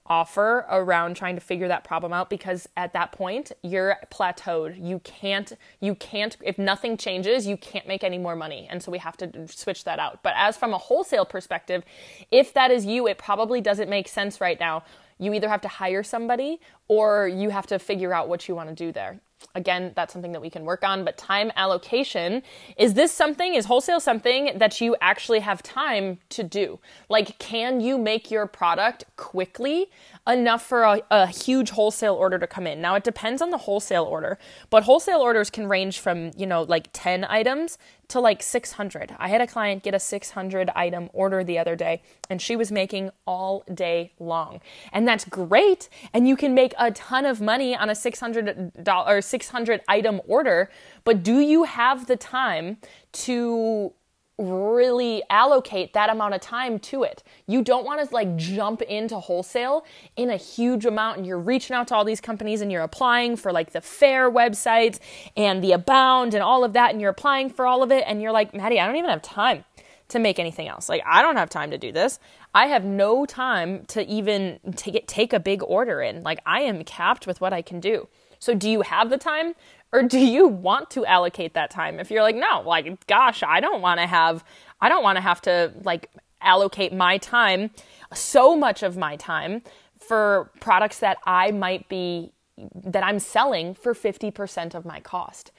offer 0.09 0.65
around 0.71 1.15
trying 1.17 1.35
to 1.35 1.41
figure 1.41 1.69
that 1.69 1.85
problem 1.85 2.13
out 2.13 2.31
because 2.31 2.69
at 2.77 2.93
that 2.95 3.13
point 3.13 3.53
you're 3.63 3.97
plateaued. 4.11 4.83
You 4.83 5.01
can't 5.01 5.53
you 5.81 5.95
can't 5.95 6.37
if 6.43 6.59
nothing 6.59 6.97
changes 6.97 7.47
you 7.47 7.57
can't 7.57 7.87
make 7.87 8.03
any 8.03 8.19
more 8.19 8.35
money. 8.35 8.67
And 8.71 8.83
so 8.83 8.91
we 8.91 8.99
have 8.99 9.17
to 9.19 9.49
switch 9.49 9.85
that 9.85 9.99
out. 9.99 10.23
But 10.23 10.35
as 10.37 10.57
from 10.57 10.73
a 10.73 10.79
wholesale 10.79 11.27
perspective 11.27 11.85
if 12.31 12.55
that 12.55 12.71
is 12.71 12.87
you 12.87 13.07
it 13.07 13.19
probably 13.19 13.61
doesn't 13.61 13.89
make 13.89 14.09
sense 14.09 14.41
right 14.41 14.59
now. 14.59 14.85
You 15.21 15.35
either 15.35 15.49
have 15.49 15.61
to 15.63 15.69
hire 15.69 16.03
somebody 16.03 16.61
or 16.87 17.29
you 17.29 17.51
have 17.51 17.67
to 17.67 17.79
figure 17.79 18.15
out 18.15 18.29
what 18.29 18.49
you 18.49 18.55
want 18.55 18.69
to 18.69 18.75
do 18.75 18.93
there 18.93 19.21
Again, 19.55 19.93
that's 19.97 20.13
something 20.13 20.33
that 20.33 20.41
we 20.41 20.51
can 20.51 20.65
work 20.65 20.85
on, 20.85 21.05
but 21.05 21.17
time 21.17 21.51
allocation 21.57 22.43
is 22.77 22.95
this 22.95 23.13
something, 23.13 23.55
is 23.55 23.65
wholesale 23.65 24.01
something 24.01 24.59
that 24.59 24.81
you 24.81 24.95
actually 25.01 25.41
have 25.41 25.63
time 25.63 26.19
to 26.31 26.43
do? 26.43 26.79
Like, 27.09 27.39
can 27.39 27.81
you 27.81 27.99
make 27.99 28.31
your 28.31 28.47
product 28.47 29.05
quickly 29.17 29.91
enough 30.27 30.65
for 30.65 30.83
a, 30.83 31.03
a, 31.11 31.27
huge 31.27 31.71
wholesale 31.71 32.15
order 32.15 32.39
to 32.39 32.47
come 32.47 32.67
in? 32.67 32.81
Now, 32.81 32.95
it 32.95 33.05
depends 33.05 33.41
on 33.41 33.51
the 33.51 33.59
wholesale 33.59 34.05
order, 34.05 34.39
but 34.71 34.83
wholesale 34.83 35.21
orders 35.21 35.51
can 35.51 35.69
range 35.69 35.99
from, 35.99 36.31
you 36.37 36.47
know, 36.47 36.63
like 36.63 36.89
10 36.93 37.25
items 37.25 37.79
to 38.09 38.21
like 38.21 38.43
600. 38.43 39.15
I 39.19 39.29
had 39.29 39.41
a 39.41 39.47
client 39.47 39.83
get 39.83 39.95
a 39.95 40.01
600 40.01 40.71
item 40.75 41.11
order 41.13 41.45
the 41.45 41.59
other 41.59 41.77
day 41.77 42.03
and 42.31 42.41
she 42.41 42.57
was 42.57 42.73
making 42.73 43.11
all 43.27 43.65
day 43.73 44.13
long. 44.19 44.61
And 44.93 45.07
that's 45.07 45.25
great 45.27 45.89
and 46.15 46.27
you 46.27 46.37
can 46.37 46.55
make 46.55 46.75
a 46.79 46.91
ton 46.91 47.27
of 47.27 47.41
money 47.41 47.77
on 47.77 47.91
a 47.91 47.95
600 47.95 48.73
or 48.87 49.21
600 49.21 49.81
item 49.89 50.21
order, 50.27 50.71
but 51.05 51.23
do 51.23 51.41
you 51.41 51.65
have 51.65 52.07
the 52.07 52.17
time 52.17 52.79
to 53.13 53.93
really 54.39 55.23
allocate 55.31 55.93
that 55.95 56.11
amount 56.11 56.33
of 56.33 56.41
time 56.41 56.79
to 56.79 57.03
it. 57.03 57.23
You 57.47 57.63
don't 57.63 57.85
want 57.85 58.07
to 58.07 58.15
like 58.15 58.37
jump 58.37 58.83
into 58.83 59.19
wholesale 59.19 59.85
in 60.17 60.31
a 60.31 60.37
huge 60.37 60.87
amount 60.87 61.19
and 61.19 61.27
you're 61.27 61.41
reaching 61.41 61.75
out 61.75 61.89
to 61.89 61.97
all 61.97 62.05
these 62.05 62.21
companies 62.21 62.61
and 62.61 62.71
you're 62.71 62.83
applying 62.83 63.37
for 63.37 63.53
like 63.53 63.73
the 63.73 63.81
Faire 63.81 64.31
websites 64.31 65.01
and 65.37 65.63
the 65.63 65.73
abound 65.73 66.35
and 66.35 66.43
all 66.43 66.63
of 66.63 66.73
that 66.75 66.93
and 66.93 67.01
you're 67.01 67.11
applying 67.11 67.51
for 67.51 67.67
all 67.67 67.83
of 67.83 67.91
it 67.91 68.05
and 68.07 68.23
you're 68.23 68.33
like, 68.33 68.55
Maddie, 68.55 68.79
I 68.79 68.87
don't 68.87 68.97
even 68.97 69.11
have 69.11 69.23
time 69.23 69.65
to 70.09 70.19
make 70.19 70.39
anything 70.39 70.69
else. 70.69 70.89
Like 70.89 71.03
I 71.07 71.21
don't 71.21 71.37
have 71.37 71.51
time 71.51 71.71
to 71.73 71.79
do 71.79 71.93
this. 71.93 72.19
I 72.55 72.67
have 72.67 72.85
no 72.85 73.27
time 73.27 73.85
to 73.87 74.07
even 74.07 74.59
take 74.77 75.07
take 75.07 75.33
a 75.33 75.41
big 75.41 75.63
order 75.63 76.01
in. 76.01 76.23
Like 76.23 76.41
I 76.47 76.61
am 76.61 76.85
capped 76.85 77.27
with 77.27 77.41
what 77.41 77.53
I 77.53 77.63
can 77.63 77.81
do. 77.81 78.09
So 78.39 78.55
do 78.55 78.71
you 78.71 78.83
have 78.83 79.11
the 79.11 79.19
time? 79.19 79.55
Or 79.93 80.03
do 80.03 80.19
you 80.19 80.47
want 80.47 80.91
to 80.91 81.07
allocate 81.07 81.55
that 81.55 81.71
time? 81.71 81.99
If 81.99 82.11
you're 82.11 82.23
like, 82.23 82.37
no, 82.37 82.63
like, 82.67 83.07
gosh, 83.07 83.43
I 83.43 83.61
don't 83.61 83.81
want 83.81 84.01
to 84.01 84.07
have, 84.07 84.45
I 84.81 84.89
don't 84.89 85.03
want 85.03 85.17
to 85.17 85.23
have 85.23 85.41
to 85.43 85.73
like 85.83 86.11
allocate 86.41 86.93
my 86.93 87.19
time, 87.19 87.71
so 88.13 88.57
much 88.57 88.83
of 88.83 88.97
my 88.97 89.17
time 89.17 89.63
for 89.99 90.51
products 90.61 90.99
that 91.01 91.19
I 91.27 91.51
might 91.51 91.89
be, 91.89 92.33
that 92.75 93.03
I'm 93.03 93.19
selling 93.19 93.75
for 93.75 93.95
50% 93.95 94.75
of 94.75 94.85
my 94.85 95.01
cost. 95.01 95.53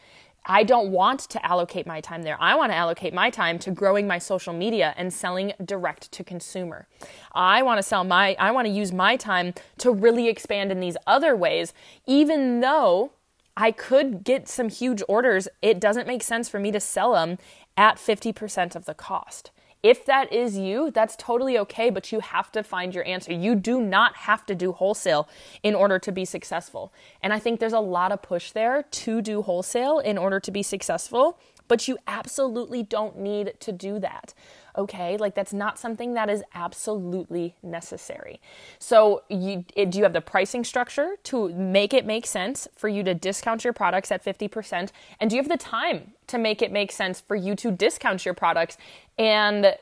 I 0.46 0.64
don't 0.64 0.92
want 0.92 1.20
to 1.22 1.46
allocate 1.46 1.86
my 1.86 2.02
time 2.02 2.24
there. 2.24 2.38
I 2.40 2.56
want 2.56 2.72
to 2.72 2.76
allocate 2.76 3.14
my 3.14 3.30
time 3.30 3.60
to 3.60 3.72
growing 3.72 4.08
my 4.08 4.18
social 4.18 4.54
media 4.54 4.94
and 4.98 5.14
selling 5.14 5.54
direct 5.64 6.12
to 6.14 6.24
consumer. 6.24 6.88
I 7.34 7.62
want 7.62 7.78
to 7.78 7.84
sell 7.84 8.04
my 8.04 8.36
I 8.40 8.52
want 8.52 8.66
to 8.66 8.74
use 8.74 8.92
my 8.92 9.16
time 9.16 9.54
to 9.80 9.92
really 9.92 10.28
expand 10.28 10.72
in 10.72 10.80
these 10.80 10.98
other 11.06 11.36
ways 11.36 11.74
even 12.08 12.62
though 12.62 13.12
I 13.60 13.74
could 13.74 14.24
get 14.24 14.48
some 14.48 14.70
huge 14.70 15.04
orders. 15.10 15.50
It 15.62 15.82
doesn't 15.82 16.08
make 16.08 16.24
sense 16.24 16.48
for 16.48 16.62
me 16.62 16.72
to 16.72 16.80
sell 16.80 17.12
them 17.12 17.38
at 17.76 17.98
50% 17.98 18.74
of 18.74 18.86
the 18.86 18.94
cost. 18.94 19.52
If 19.84 20.06
that 20.06 20.32
is 20.32 20.58
you, 20.58 20.92
that's 20.92 21.18
totally 21.18 21.58
okay, 21.60 21.90
but 21.90 22.10
you 22.12 22.22
have 22.22 22.54
to 22.54 22.64
find 22.64 22.96
your 22.96 23.06
answer. 23.06 23.34
You 23.34 23.56
do 23.56 23.82
not 23.82 24.16
have 24.16 24.46
to 24.46 24.56
do 24.56 24.72
wholesale 24.72 25.28
in 25.62 25.76
order 25.76 26.00
to 26.00 26.12
be 26.12 26.24
successful. 26.24 26.94
And 27.22 27.34
I 27.34 27.40
think 27.40 27.60
there's 27.60 27.74
a 27.74 27.80
lot 27.82 28.14
of 28.14 28.22
push 28.22 28.52
there 28.52 28.84
to 28.84 29.22
do 29.22 29.42
wholesale 29.42 30.00
in 30.00 30.18
order 30.18 30.40
to 30.40 30.52
be 30.52 30.64
successful, 30.64 31.38
but 31.70 31.88
you 31.88 31.98
absolutely 32.08 32.84
don't 32.84 33.18
need 33.18 33.54
to 33.62 33.72
do 33.72 33.98
that 34.00 34.34
okay? 34.80 35.18
Like 35.18 35.36
that's 35.36 35.54
not 35.54 35.78
something 35.78 36.14
that 36.14 36.30
is 36.30 36.44
absolutely 36.54 37.56
necessary. 37.62 38.40
So, 38.80 39.24
you, 39.30 39.66
do 39.76 39.98
you 39.98 40.04
have 40.04 40.14
the 40.14 40.22
pricing 40.22 40.64
structure 40.64 41.18
to 41.24 41.50
make 41.50 41.94
it 41.94 42.06
make 42.06 42.26
sense 42.26 42.68
for 42.76 42.88
you 42.88 43.04
to 43.04 43.14
discount 43.14 43.64
your 43.64 43.74
products 43.74 44.12
at 44.12 44.24
50%? 44.24 44.90
And 45.20 45.30
do 45.30 45.36
you 45.36 45.42
have 45.42 45.50
the 45.50 45.58
time 45.58 46.14
to 46.28 46.38
make 46.38 46.62
it 46.62 46.72
make 46.72 46.92
sense 46.92 47.20
for 47.20 47.36
you 47.36 47.56
to 47.58 47.72
discount 47.72 48.26
your 48.26 48.34
products 48.34 48.78
and 49.18 49.76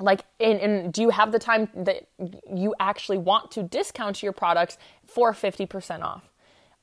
like 0.00 0.24
and, 0.40 0.58
and, 0.58 0.92
do 0.92 1.02
you 1.02 1.10
have 1.10 1.32
the 1.32 1.38
time 1.38 1.68
that 1.74 2.08
you 2.52 2.74
actually 2.80 3.18
want 3.18 3.50
to 3.52 3.62
discount 3.62 4.22
your 4.22 4.32
products 4.32 4.78
for 5.06 5.32
50% 5.32 6.02
off 6.02 6.31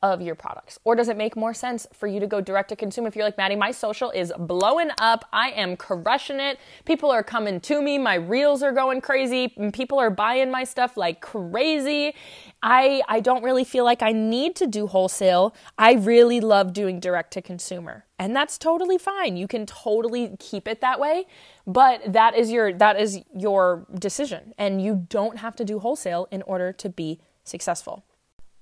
of 0.01 0.22
your 0.22 0.36
products? 0.36 0.79
Or 0.86 0.96
does 0.96 1.10
it 1.10 1.18
make 1.18 1.36
more 1.36 1.53
sense 1.53 1.86
for 1.94 2.08
you 2.08 2.20
to 2.20 2.27
go 2.27 2.39
direct 2.39 2.70
to 2.70 2.75
consumer 2.75 3.10
if 3.10 3.15
you're 3.15 3.25
like, 3.25 3.38
Maddie, 3.38 3.56
my 3.56 3.72
social 3.72 4.12
is 4.12 4.32
blowing 4.38 4.91
up. 5.00 5.27
I 5.34 5.50
am 5.51 5.75
crushing 5.75 6.39
it. 6.39 6.58
People 6.86 7.12
are 7.12 7.24
coming 7.24 7.60
to 7.62 7.82
me. 7.82 7.98
My 7.98 8.15
reels 8.15 8.63
are 8.63 8.72
going 8.72 9.01
crazy. 9.01 9.53
People 9.74 10.00
are 10.00 10.10
buying 10.10 10.50
my 10.51 10.63
stuff 10.63 10.96
like 10.96 11.20
crazy. 11.20 12.15
I, 12.63 13.01
I 13.10 13.20
don't 13.20 13.44
really 13.44 13.65
feel 13.65 13.84
like 13.84 14.01
I 14.01 14.13
need 14.13 14.56
to 14.58 14.68
do 14.68 14.88
wholesale. 14.88 15.53
I 15.77 15.94
really 15.94 16.39
love 16.39 16.72
doing 16.72 17.00
direct 17.00 17.34
to 17.34 17.41
consumer. 17.41 18.06
And 18.18 18.36
that's 18.36 18.58
totally 18.58 18.98
fine. 18.98 19.38
You 19.38 19.48
can 19.48 19.65
totally 19.65 20.36
keep 20.39 20.68
it 20.68 20.82
that 20.82 21.00
way, 21.00 21.25
but 21.65 22.01
that 22.12 22.36
is 22.36 22.51
your 22.51 22.74
that 22.74 23.00
is 23.00 23.22
your 23.34 23.86
decision 23.98 24.53
and 24.58 24.82
you 24.82 25.06
don't 25.10 25.38
have 25.38 25.56
to 25.56 25.63
do 25.63 25.79
wholesale 25.79 26.27
in 26.29 26.41
order 26.41 26.74
to 26.74 26.89
be 26.89 27.22
successful. 27.46 28.03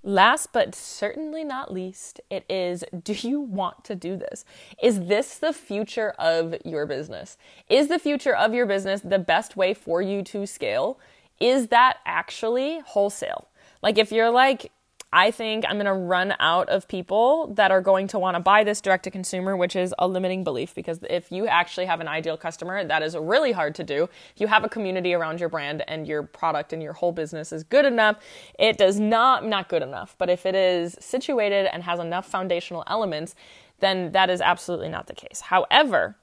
Last 0.08 0.54
but 0.54 0.74
certainly 0.74 1.44
not 1.44 1.74
least, 1.74 2.22
it 2.30 2.46
is 2.50 2.86
do 3.04 3.12
you 3.12 3.42
want 3.42 3.84
to 3.84 3.94
do 3.94 4.16
this? 4.16 4.46
Is 4.82 5.02
this 5.02 5.38
the 5.38 5.52
future 5.52 6.12
of 6.12 6.56
your 6.64 6.86
business? 6.86 7.38
Is 7.68 7.90
the 7.90 8.00
future 8.00 8.34
of 8.34 8.54
your 8.54 8.66
business 8.66 9.02
the 9.02 9.20
best 9.20 9.58
way 9.58 9.74
for 9.74 10.02
you 10.02 10.24
to 10.24 10.46
scale? 10.46 10.98
Is 11.42 11.68
that 11.68 11.98
actually 12.06 12.80
wholesale? 12.86 13.50
Like 13.84 13.98
if 13.98 14.14
you're 14.14 14.30
like, 14.30 14.72
I 15.14 15.32
think 15.32 15.64
I'm 15.68 15.76
going 15.78 15.86
to 15.86 15.94
run 15.94 16.34
out 16.40 16.68
of 16.68 16.88
people 16.88 17.54
that 17.56 17.72
are 17.72 17.80
going 17.80 18.08
to 18.10 18.20
want 18.20 18.36
to 18.36 18.42
buy 18.42 18.66
this 18.66 18.82
direct 18.82 19.06
to 19.06 19.12
consumer, 19.12 19.56
which 19.56 19.76
is 19.76 19.96
a 19.98 20.08
limiting 20.08 20.44
belief 20.44 20.76
because 20.76 21.00
if 21.10 21.32
you 21.32 21.48
actually 21.48 21.86
have 21.86 22.02
an 22.02 22.10
ideal 22.10 22.36
customer, 22.36 22.84
that 22.84 23.02
is 23.02 23.16
really 23.16 23.54
hard 23.54 23.74
to 23.76 23.84
do. 23.86 24.10
If 24.36 24.42
you 24.42 24.48
have 24.48 24.66
a 24.66 24.70
community 24.70 25.14
around 25.14 25.40
your 25.40 25.48
brand 25.48 25.84
and 25.88 26.06
your 26.06 26.24
product 26.24 26.74
and 26.74 26.84
your 26.84 26.92
whole 26.92 27.14
business 27.14 27.54
is 27.54 27.64
good 27.64 27.86
enough, 27.86 28.18
it 28.60 28.78
does 28.78 29.00
not, 29.00 29.46
not 29.46 29.70
good 29.70 29.82
enough, 29.82 30.16
but 30.18 30.30
if 30.30 30.46
it 30.46 30.56
is 30.56 30.98
situated 31.00 31.70
and 31.72 31.84
has 31.84 32.00
enough 32.00 32.26
foundational 32.26 32.84
elements, 32.88 33.34
then 33.80 34.12
that 34.12 34.30
is 34.30 34.42
absolutely 34.42 34.90
not 34.90 35.08
the 35.08 35.16
case. 35.16 35.42
However, 35.42 36.18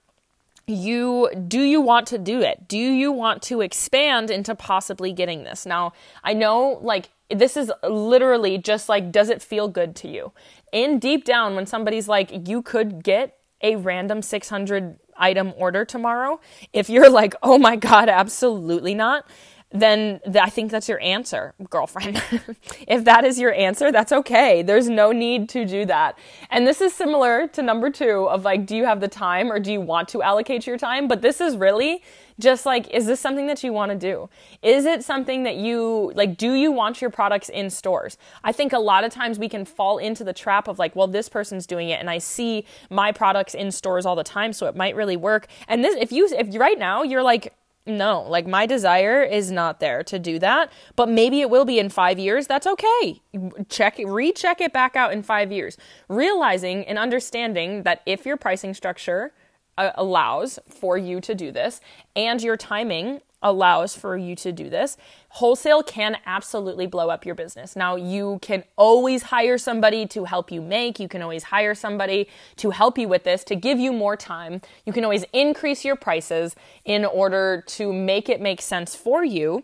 you 0.66 1.30
do 1.46 1.60
you 1.60 1.80
want 1.80 2.06
to 2.06 2.16
do 2.16 2.40
it 2.40 2.66
do 2.68 2.78
you 2.78 3.12
want 3.12 3.42
to 3.42 3.60
expand 3.60 4.30
into 4.30 4.54
possibly 4.54 5.12
getting 5.12 5.44
this 5.44 5.66
now 5.66 5.92
i 6.22 6.32
know 6.32 6.78
like 6.80 7.10
this 7.34 7.56
is 7.56 7.70
literally 7.88 8.58
just 8.58 8.88
like 8.88 9.12
does 9.12 9.28
it 9.28 9.42
feel 9.42 9.68
good 9.68 9.94
to 9.96 10.08
you 10.08 10.32
in 10.72 10.98
deep 10.98 11.24
down 11.24 11.54
when 11.54 11.66
somebody's 11.66 12.08
like 12.08 12.48
you 12.48 12.62
could 12.62 13.02
get 13.02 13.38
a 13.62 13.76
random 13.76 14.22
600 14.22 14.98
item 15.16 15.52
order 15.56 15.84
tomorrow 15.84 16.40
if 16.72 16.88
you're 16.88 17.10
like 17.10 17.34
oh 17.42 17.58
my 17.58 17.76
god 17.76 18.08
absolutely 18.08 18.94
not 18.94 19.26
then 19.74 20.20
th- 20.24 20.36
I 20.36 20.50
think 20.50 20.70
that's 20.70 20.88
your 20.88 21.00
answer, 21.00 21.52
girlfriend. 21.68 22.22
if 22.86 23.04
that 23.04 23.24
is 23.24 23.40
your 23.40 23.52
answer, 23.52 23.90
that's 23.90 24.12
okay. 24.12 24.62
There's 24.62 24.88
no 24.88 25.10
need 25.10 25.48
to 25.48 25.64
do 25.64 25.84
that. 25.86 26.16
And 26.50 26.64
this 26.64 26.80
is 26.80 26.94
similar 26.94 27.48
to 27.48 27.60
number 27.62 27.90
two 27.90 28.28
of 28.28 28.44
like, 28.44 28.66
do 28.66 28.76
you 28.76 28.84
have 28.84 29.00
the 29.00 29.08
time 29.08 29.50
or 29.50 29.58
do 29.58 29.72
you 29.72 29.80
want 29.80 30.08
to 30.10 30.22
allocate 30.22 30.64
your 30.64 30.78
time? 30.78 31.08
But 31.08 31.22
this 31.22 31.40
is 31.40 31.56
really 31.56 32.04
just 32.38 32.66
like, 32.66 32.88
is 32.90 33.06
this 33.06 33.20
something 33.20 33.46
that 33.46 33.62
you 33.62 33.72
want 33.72 33.92
to 33.92 33.98
do? 33.98 34.28
Is 34.62 34.84
it 34.84 35.04
something 35.04 35.44
that 35.44 35.56
you 35.56 36.12
like, 36.14 36.36
do 36.36 36.54
you 36.54 36.72
want 36.72 37.00
your 37.00 37.10
products 37.10 37.48
in 37.48 37.70
stores? 37.70 38.16
I 38.42 38.52
think 38.52 38.72
a 38.72 38.78
lot 38.78 39.04
of 39.04 39.12
times 39.12 39.38
we 39.38 39.48
can 39.48 39.64
fall 39.64 39.98
into 39.98 40.24
the 40.24 40.32
trap 40.32 40.68
of 40.68 40.78
like, 40.78 40.96
well, 40.96 41.06
this 41.06 41.28
person's 41.28 41.66
doing 41.66 41.88
it 41.88 42.00
and 42.00 42.10
I 42.10 42.18
see 42.18 42.66
my 42.90 43.12
products 43.12 43.54
in 43.54 43.70
stores 43.70 44.04
all 44.04 44.16
the 44.16 44.24
time, 44.24 44.52
so 44.52 44.66
it 44.66 44.76
might 44.76 44.96
really 44.96 45.16
work. 45.16 45.46
And 45.68 45.84
this, 45.84 45.94
if 45.96 46.12
you, 46.12 46.28
if 46.32 46.54
right 46.58 46.78
now 46.78 47.02
you're 47.02 47.22
like, 47.22 47.54
no, 47.86 48.22
like 48.22 48.46
my 48.46 48.64
desire 48.64 49.22
is 49.22 49.50
not 49.50 49.78
there 49.78 50.02
to 50.04 50.18
do 50.18 50.38
that, 50.38 50.72
but 50.96 51.08
maybe 51.08 51.42
it 51.42 51.50
will 51.50 51.66
be 51.66 51.78
in 51.78 51.90
five 51.90 52.18
years. 52.18 52.46
That's 52.46 52.66
okay. 52.66 53.20
Check, 53.68 53.98
recheck 54.04 54.62
it 54.62 54.72
back 54.72 54.96
out 54.96 55.12
in 55.12 55.22
five 55.22 55.52
years. 55.52 55.76
Realizing 56.08 56.86
and 56.86 56.98
understanding 56.98 57.82
that 57.82 58.00
if 58.06 58.24
your 58.24 58.38
pricing 58.38 58.72
structure 58.72 59.34
uh, 59.78 59.90
allows 59.96 60.58
for 60.68 60.96
you 60.96 61.20
to 61.20 61.34
do 61.34 61.50
this 61.50 61.80
and 62.16 62.42
your 62.42 62.56
timing 62.56 63.20
allows 63.44 63.94
for 63.94 64.16
you 64.16 64.34
to 64.34 64.50
do 64.50 64.70
this, 64.70 64.96
wholesale 65.28 65.82
can 65.82 66.16
absolutely 66.24 66.86
blow 66.86 67.10
up 67.10 67.26
your 67.26 67.34
business. 67.34 67.76
Now, 67.76 67.94
you 67.94 68.38
can 68.40 68.64
always 68.76 69.24
hire 69.24 69.58
somebody 69.58 70.06
to 70.06 70.24
help 70.24 70.50
you 70.50 70.62
make, 70.62 70.98
you 70.98 71.08
can 71.08 71.22
always 71.22 71.44
hire 71.44 71.74
somebody 71.74 72.28
to 72.56 72.70
help 72.70 72.96
you 72.98 73.06
with 73.06 73.22
this, 73.22 73.44
to 73.44 73.54
give 73.54 73.78
you 73.78 73.92
more 73.92 74.16
time. 74.16 74.62
You 74.86 74.92
can 74.92 75.04
always 75.04 75.24
increase 75.32 75.84
your 75.84 75.94
prices 75.94 76.56
in 76.84 77.04
order 77.04 77.62
to 77.66 77.92
make 77.92 78.28
it 78.28 78.40
make 78.40 78.62
sense 78.62 78.96
for 78.96 79.22
you. 79.22 79.62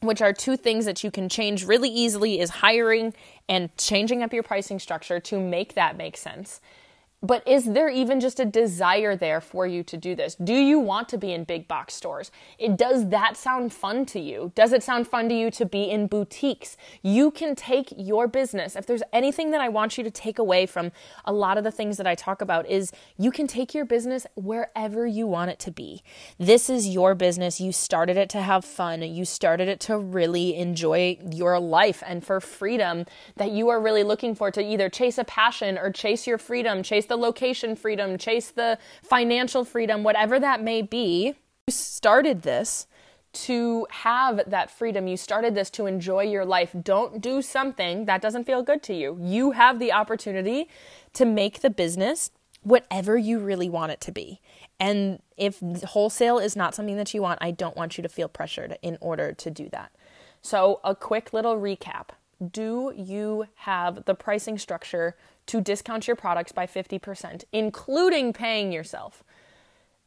Which 0.00 0.20
are 0.20 0.32
two 0.32 0.56
things 0.56 0.84
that 0.86 1.04
you 1.04 1.12
can 1.12 1.28
change 1.28 1.64
really 1.64 1.88
easily 1.88 2.40
is 2.40 2.50
hiring 2.50 3.14
and 3.48 3.74
changing 3.76 4.24
up 4.24 4.32
your 4.32 4.42
pricing 4.42 4.80
structure 4.80 5.20
to 5.20 5.38
make 5.38 5.74
that 5.74 5.96
make 5.96 6.16
sense. 6.16 6.60
But 7.24 7.46
is 7.46 7.66
there 7.66 7.88
even 7.88 8.18
just 8.18 8.40
a 8.40 8.44
desire 8.44 9.14
there 9.14 9.40
for 9.40 9.64
you 9.64 9.84
to 9.84 9.96
do 9.96 10.16
this? 10.16 10.34
Do 10.34 10.54
you 10.54 10.80
want 10.80 11.08
to 11.10 11.18
be 11.18 11.32
in 11.32 11.44
big 11.44 11.68
box 11.68 11.94
stores? 11.94 12.32
It, 12.58 12.76
does 12.76 13.10
that 13.10 13.36
sound 13.36 13.72
fun 13.72 14.06
to 14.06 14.18
you? 14.18 14.50
Does 14.56 14.72
it 14.72 14.82
sound 14.82 15.06
fun 15.06 15.28
to 15.28 15.34
you 15.34 15.48
to 15.52 15.64
be 15.64 15.84
in 15.84 16.08
boutiques? 16.08 16.76
You 17.00 17.30
can 17.30 17.54
take 17.54 17.94
your 17.96 18.26
business. 18.26 18.74
If 18.74 18.86
there's 18.86 19.04
anything 19.12 19.52
that 19.52 19.60
I 19.60 19.68
want 19.68 19.96
you 19.96 20.02
to 20.02 20.10
take 20.10 20.40
away 20.40 20.66
from 20.66 20.90
a 21.24 21.32
lot 21.32 21.58
of 21.58 21.62
the 21.62 21.70
things 21.70 21.96
that 21.98 22.08
I 22.08 22.16
talk 22.16 22.42
about 22.42 22.66
is 22.66 22.90
you 23.16 23.30
can 23.30 23.46
take 23.46 23.72
your 23.72 23.84
business 23.84 24.26
wherever 24.34 25.06
you 25.06 25.28
want 25.28 25.52
it 25.52 25.60
to 25.60 25.70
be. 25.70 26.02
This 26.38 26.68
is 26.68 26.88
your 26.88 27.14
business. 27.14 27.60
You 27.60 27.70
started 27.70 28.16
it 28.16 28.30
to 28.30 28.42
have 28.42 28.64
fun. 28.64 29.00
You 29.00 29.24
started 29.24 29.68
it 29.68 29.78
to 29.80 29.96
really 29.96 30.56
enjoy 30.56 31.18
your 31.30 31.60
life 31.60 32.02
and 32.04 32.26
for 32.26 32.40
freedom 32.40 33.06
that 33.36 33.52
you 33.52 33.68
are 33.68 33.80
really 33.80 34.02
looking 34.02 34.34
for 34.34 34.50
to 34.50 34.60
either 34.60 34.88
chase 34.88 35.18
a 35.18 35.24
passion 35.24 35.78
or 35.78 35.92
chase 35.92 36.26
your 36.26 36.38
freedom, 36.38 36.82
chase 36.82 37.06
the 37.12 37.16
location 37.18 37.76
freedom, 37.76 38.16
chase 38.16 38.50
the 38.50 38.78
financial 39.02 39.66
freedom, 39.66 40.02
whatever 40.02 40.40
that 40.40 40.62
may 40.62 40.80
be. 40.80 41.34
You 41.66 41.72
started 41.72 42.40
this 42.40 42.86
to 43.34 43.86
have 43.90 44.40
that 44.46 44.70
freedom. 44.70 45.06
You 45.06 45.18
started 45.18 45.54
this 45.54 45.68
to 45.70 45.84
enjoy 45.84 46.22
your 46.22 46.46
life. 46.46 46.74
Don't 46.82 47.20
do 47.20 47.42
something 47.42 48.06
that 48.06 48.22
doesn't 48.22 48.44
feel 48.44 48.62
good 48.62 48.82
to 48.84 48.94
you. 48.94 49.18
You 49.20 49.50
have 49.50 49.78
the 49.78 49.92
opportunity 49.92 50.70
to 51.12 51.26
make 51.26 51.60
the 51.60 51.68
business 51.68 52.30
whatever 52.62 53.18
you 53.18 53.40
really 53.40 53.68
want 53.68 53.92
it 53.92 54.00
to 54.02 54.12
be. 54.12 54.40
And 54.80 55.20
if 55.36 55.60
wholesale 55.84 56.38
is 56.38 56.56
not 56.56 56.74
something 56.74 56.96
that 56.96 57.12
you 57.12 57.20
want, 57.20 57.40
I 57.42 57.50
don't 57.50 57.76
want 57.76 57.98
you 57.98 58.02
to 58.02 58.08
feel 58.08 58.28
pressured 58.28 58.78
in 58.80 58.96
order 59.02 59.34
to 59.34 59.50
do 59.50 59.68
that. 59.70 59.92
So, 60.40 60.80
a 60.82 60.94
quick 60.94 61.34
little 61.34 61.56
recap 61.56 62.08
Do 62.50 62.92
you 62.96 63.46
have 63.56 64.04
the 64.04 64.14
pricing 64.14 64.58
structure 64.58 65.16
to 65.46 65.60
discount 65.60 66.06
your 66.06 66.16
products 66.16 66.52
by 66.52 66.66
50%, 66.66 67.44
including 67.52 68.32
paying 68.32 68.72
yourself? 68.72 69.22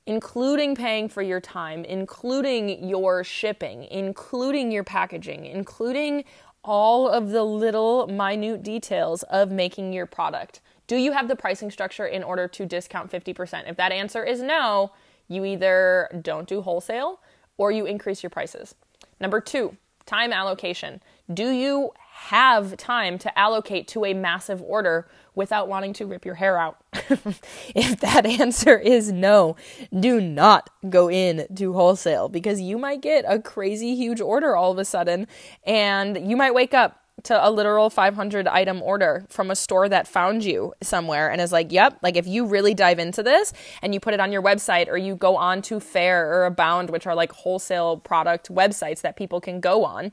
including 0.07 0.75
paying 0.75 1.09
for 1.09 1.21
your 1.21 1.41
time, 1.41 1.83
including 1.83 2.87
your 2.87 3.23
shipping, 3.23 3.85
including 3.85 4.71
your 4.71 4.83
packaging, 4.83 5.45
including 5.45 6.23
all 6.63 7.07
of 7.07 7.29
the 7.29 7.43
little 7.43 8.07
minute 8.07 8.63
details 8.63 9.23
of 9.23 9.51
making 9.51 9.93
your 9.93 10.05
product. 10.05 10.61
Do 10.87 10.95
you 10.97 11.11
have 11.11 11.27
the 11.27 11.35
pricing 11.35 11.71
structure 11.71 12.05
in 12.05 12.23
order 12.23 12.47
to 12.49 12.65
discount 12.65 13.11
50%? 13.11 13.69
If 13.69 13.77
that 13.77 13.91
answer 13.91 14.23
is 14.23 14.41
no, 14.41 14.91
you 15.27 15.45
either 15.45 16.09
don't 16.21 16.47
do 16.47 16.61
wholesale 16.61 17.19
or 17.57 17.71
you 17.71 17.85
increase 17.85 18.21
your 18.21 18.29
prices. 18.29 18.75
Number 19.19 19.41
two, 19.41 19.75
time 20.05 20.31
allocation. 20.31 21.01
Do 21.33 21.49
you 21.49 21.91
have 22.15 22.77
time 22.77 23.17
to 23.19 23.37
allocate 23.37 23.87
to 23.89 24.05
a 24.05 24.13
massive 24.13 24.61
order 24.61 25.07
without 25.35 25.67
wanting 25.67 25.93
to 25.93 26.05
rip 26.05 26.25
your 26.25 26.35
hair 26.35 26.57
out? 26.57 26.77
if 26.93 27.99
that 27.99 28.25
answer 28.39 28.77
is 28.77 29.11
no, 29.11 29.55
do 29.97 30.21
not 30.21 30.69
go 30.89 31.09
in 31.09 31.45
to 31.53 31.73
wholesale 31.73 32.29
because 32.29 32.61
you 32.61 32.77
might 32.77 33.01
get 33.01 33.25
a 33.27 33.39
crazy 33.39 33.95
huge 33.95 34.21
order 34.21 34.55
all 34.55 34.71
of 34.71 34.77
a 34.77 34.85
sudden 34.85 35.27
and 35.65 36.29
you 36.29 36.37
might 36.37 36.53
wake 36.53 36.73
up 36.73 37.01
to 37.23 37.47
a 37.47 37.49
literal 37.49 37.89
500 37.89 38.47
item 38.47 38.81
order 38.81 39.25
from 39.29 39.51
a 39.51 39.55
store 39.55 39.89
that 39.89 40.07
found 40.07 40.43
you 40.43 40.73
somewhere 40.81 41.29
and 41.29 41.41
is 41.41 41.51
like, 41.51 41.71
yep, 41.71 41.97
like 42.01 42.15
if 42.15 42.27
you 42.27 42.45
really 42.45 42.73
dive 42.73 42.99
into 42.99 43.23
this 43.23 43.51
and 43.81 43.93
you 43.93 43.99
put 43.99 44.13
it 44.13 44.19
on 44.19 44.31
your 44.31 44.41
website 44.41 44.87
or 44.87 44.97
you 44.97 45.15
go 45.15 45.35
on 45.35 45.61
to 45.63 45.79
Faire 45.79 46.29
or 46.31 46.45
Abound, 46.45 46.89
which 46.89 47.07
are 47.07 47.15
like 47.15 47.31
wholesale 47.31 47.97
product 47.97 48.49
websites 48.49 49.01
that 49.01 49.15
people 49.15 49.41
can 49.41 49.59
go 49.59 49.83
on. 49.83 50.11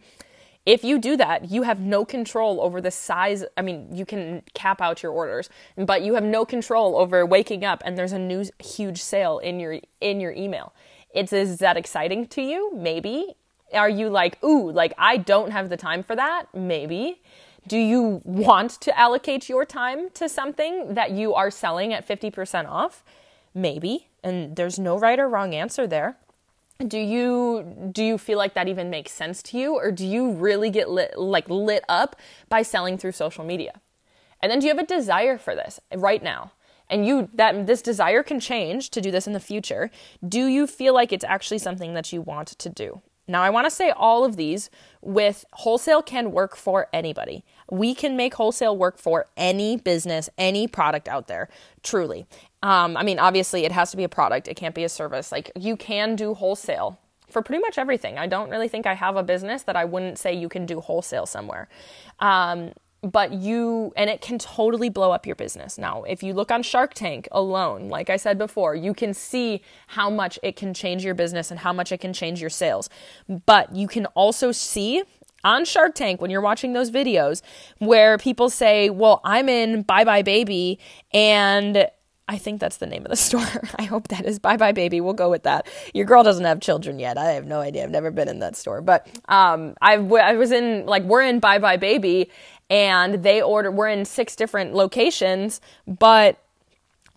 If 0.64 0.85
you 0.85 0.99
do 1.00 1.16
that, 1.16 1.50
you 1.50 1.62
have 1.62 1.81
no 1.81 2.04
control 2.04 2.61
over 2.61 2.81
the 2.81 2.92
size. 2.92 3.45
I 3.57 3.62
mean, 3.62 3.88
you 3.92 4.07
can 4.07 4.42
cap 4.54 4.81
out 4.81 5.02
your 5.02 5.11
orders, 5.11 5.50
but 5.76 6.02
you 6.02 6.14
have 6.14 6.23
no 6.23 6.45
control 6.45 6.97
over 6.97 7.26
waking 7.26 7.64
up 7.64 7.83
and 7.85 7.99
there's 7.99 8.12
a 8.12 8.19
new 8.19 8.45
huge 8.61 9.02
sale 9.02 9.38
in 9.38 9.59
your 9.59 9.81
in 10.00 10.21
your 10.21 10.33
email. 10.33 10.73
It's 11.12 11.33
is 11.33 11.59
that 11.59 11.76
exciting 11.76 12.26
to 12.28 12.42
you? 12.42 12.73
Maybe. 12.75 13.35
Are 13.75 13.88
you 13.88 14.09
like, 14.09 14.42
ooh, 14.45 14.71
like 14.71 14.95
I 14.99 15.16
don't 15.16 15.50
have 15.50 15.69
the 15.69 15.76
time 15.76 16.02
for 16.02 16.14
that? 16.14 16.47
Maybe. 16.54 17.21
Do 17.66 17.78
you 17.78 18.21
want 18.25 18.73
to 18.83 18.99
allocate 18.99 19.49
your 19.49 19.64
time 19.64 20.11
to 20.14 20.28
something 20.28 20.95
that 20.95 21.12
you 21.12 21.33
are 21.35 21.50
selling 21.50 21.92
at 21.92 22.07
50% 22.07 22.69
off? 22.69 23.04
Maybe. 23.54 24.09
And 24.25 24.57
there's 24.57 24.78
no 24.78 24.99
right 24.99 25.19
or 25.19 25.28
wrong 25.28 25.54
answer 25.54 25.87
there. 25.87 26.16
Do 26.86 26.98
you 26.98 27.90
do 27.92 28.02
you 28.02 28.18
feel 28.18 28.38
like 28.38 28.54
that 28.54 28.68
even 28.68 28.90
makes 28.90 29.12
sense 29.12 29.42
to 29.44 29.58
you 29.58 29.74
or 29.74 29.92
do 29.92 30.06
you 30.06 30.32
really 30.32 30.70
get 30.70 30.88
lit 30.88 31.18
like 31.18 31.48
lit 31.48 31.84
up 31.88 32.16
by 32.48 32.62
selling 32.62 32.98
through 32.98 33.12
social 33.12 33.44
media? 33.44 33.80
And 34.40 34.50
then 34.50 34.58
do 34.58 34.66
you 34.66 34.74
have 34.74 34.82
a 34.82 34.86
desire 34.86 35.38
for 35.38 35.54
this 35.54 35.80
right 35.94 36.22
now? 36.22 36.52
and 36.90 37.06
you 37.06 37.28
that 37.32 37.68
this 37.68 37.80
desire 37.80 38.24
can 38.24 38.40
change 38.40 38.90
to 38.90 39.00
do 39.00 39.12
this 39.12 39.28
in 39.28 39.32
the 39.32 39.40
future 39.40 39.88
do 40.28 40.46
you 40.46 40.66
feel 40.66 40.92
like 40.92 41.12
it's 41.12 41.24
actually 41.24 41.56
something 41.56 41.94
that 41.94 42.12
you 42.12 42.20
want 42.20 42.48
to 42.48 42.68
do 42.68 43.00
now, 43.28 43.42
I 43.42 43.50
want 43.50 43.66
to 43.66 43.70
say 43.70 43.90
all 43.90 44.24
of 44.24 44.36
these 44.36 44.68
with 45.00 45.44
wholesale 45.52 46.02
can 46.02 46.32
work 46.32 46.56
for 46.56 46.88
anybody. 46.92 47.44
We 47.71 47.95
can 47.95 48.16
make 48.16 48.35
wholesale 48.35 48.76
work 48.76 48.99
for 48.99 49.26
any 49.37 49.76
business, 49.76 50.28
any 50.38 50.66
product 50.66 51.09
out 51.09 51.28
there, 51.28 51.49
truly. 51.83 52.26
Um, 52.62 52.97
I 52.97 53.02
mean, 53.02 53.19
obviously, 53.19 53.64
it 53.64 53.73
has 53.73 53.90
to 53.90 53.97
be 53.97 54.04
a 54.04 54.09
product, 54.09 54.49
it 54.49 54.54
can't 54.54 54.75
be 54.75 54.85
a 54.85 54.88
service. 54.88 55.33
Like, 55.33 55.50
you 55.59 55.76
can 55.76 56.16
do 56.16 56.35
wholesale 56.35 56.99
for 57.28 57.42
pretty 57.42 57.62
much 57.62 57.78
everything. 57.78 58.19
I 58.19 58.26
don't 58.26 58.50
really 58.50 58.69
think 58.69 58.87
I 58.87 58.95
have 58.95 59.16
a 59.16 59.23
business 59.23 59.62
that 59.62 59.75
I 59.75 59.85
wouldn't 59.85 60.19
say 60.19 60.35
you 60.35 60.49
can 60.49 60.66
do 60.66 60.81
wholesale 60.81 61.26
somewhere. 61.26 61.69
Um, 62.21 62.73
but 63.02 63.33
you 63.33 63.92
and 63.97 64.08
it 64.08 64.21
can 64.21 64.39
totally 64.39 64.89
blow 64.89 65.10
up 65.10 65.26
your 65.26 65.34
business. 65.34 65.76
Now, 65.76 66.04
if 66.04 66.23
you 66.23 66.34
look 66.34 66.52
on 66.52 66.63
Shark 66.63 66.95
Tank 66.95 67.26
alone, 67.32 67.89
like 67.89 68.10
I 68.10 68.17
said 68.17 68.39
before, 68.39 68.76
you 68.76 68.95
can 68.95 69.13
see 69.13 69.60
how 69.89 70.08
much 70.08 70.39
it 70.43 70.54
can 70.54 70.73
change 70.73 71.04
your 71.04 71.15
business 71.15 71.50
and 71.50 71.58
how 71.58 71.73
much 71.73 71.91
it 71.91 71.99
can 71.99 72.13
change 72.13 72.41
your 72.41 72.50
sales. 72.50 72.89
But 73.47 73.75
you 73.75 73.89
can 73.89 74.06
also 74.06 74.52
see 74.52 75.02
on 75.45 75.65
Shark 75.65 75.95
Tank 75.95 76.21
when 76.21 76.31
you're 76.31 76.41
watching 76.41 76.73
those 76.73 76.91
videos 76.91 77.43
where 77.78 78.19
people 78.19 78.50
say, 78.50 78.91
"Well, 78.91 79.21
I'm 79.25 79.49
in 79.49 79.83
Buy 79.83 80.05
Buy 80.05 80.23
Baby 80.23 80.78
and 81.13 81.89
I 82.28 82.39
think 82.39 82.61
that's 82.61 82.78
the 82.78 82.87
name 82.87 83.05
of 83.05 83.11
the 83.11 83.17
store. 83.28 83.47
I 83.76 83.83
hope 83.83 84.09
that 84.09 84.25
is 84.25 84.39
Buy 84.39 84.57
Buy 84.57 84.73
Baby. 84.73 85.00
We'll 85.00 85.13
go 85.13 85.28
with 85.28 85.43
that. 85.43 85.67
Your 85.93 86.07
girl 86.07 86.23
doesn't 86.23 86.45
have 86.45 86.61
children 86.61 86.99
yet. 86.99 87.19
I 87.19 87.33
have 87.33 87.47
no 87.47 87.61
idea. 87.61 87.83
I've 87.83 87.91
never 87.91 88.11
been 88.11 88.28
in 88.28 88.39
that 88.39 88.57
store, 88.57 88.81
but 88.81 89.07
um, 89.28 89.75
I, 89.83 89.97
w- 89.97 90.23
I 90.23 90.35
was 90.35 90.52
in 90.52 90.87
like 90.87 91.02
we're 91.02 91.23
in 91.23 91.41
Buy 91.41 91.59
Buy 91.59 91.76
Baby, 91.76 92.31
and 92.71 93.23
they 93.23 93.43
order 93.43 93.71
we're 93.71 93.89
in 93.89 94.05
six 94.05 94.35
different 94.35 94.73
locations 94.75 95.61
but 95.87 96.42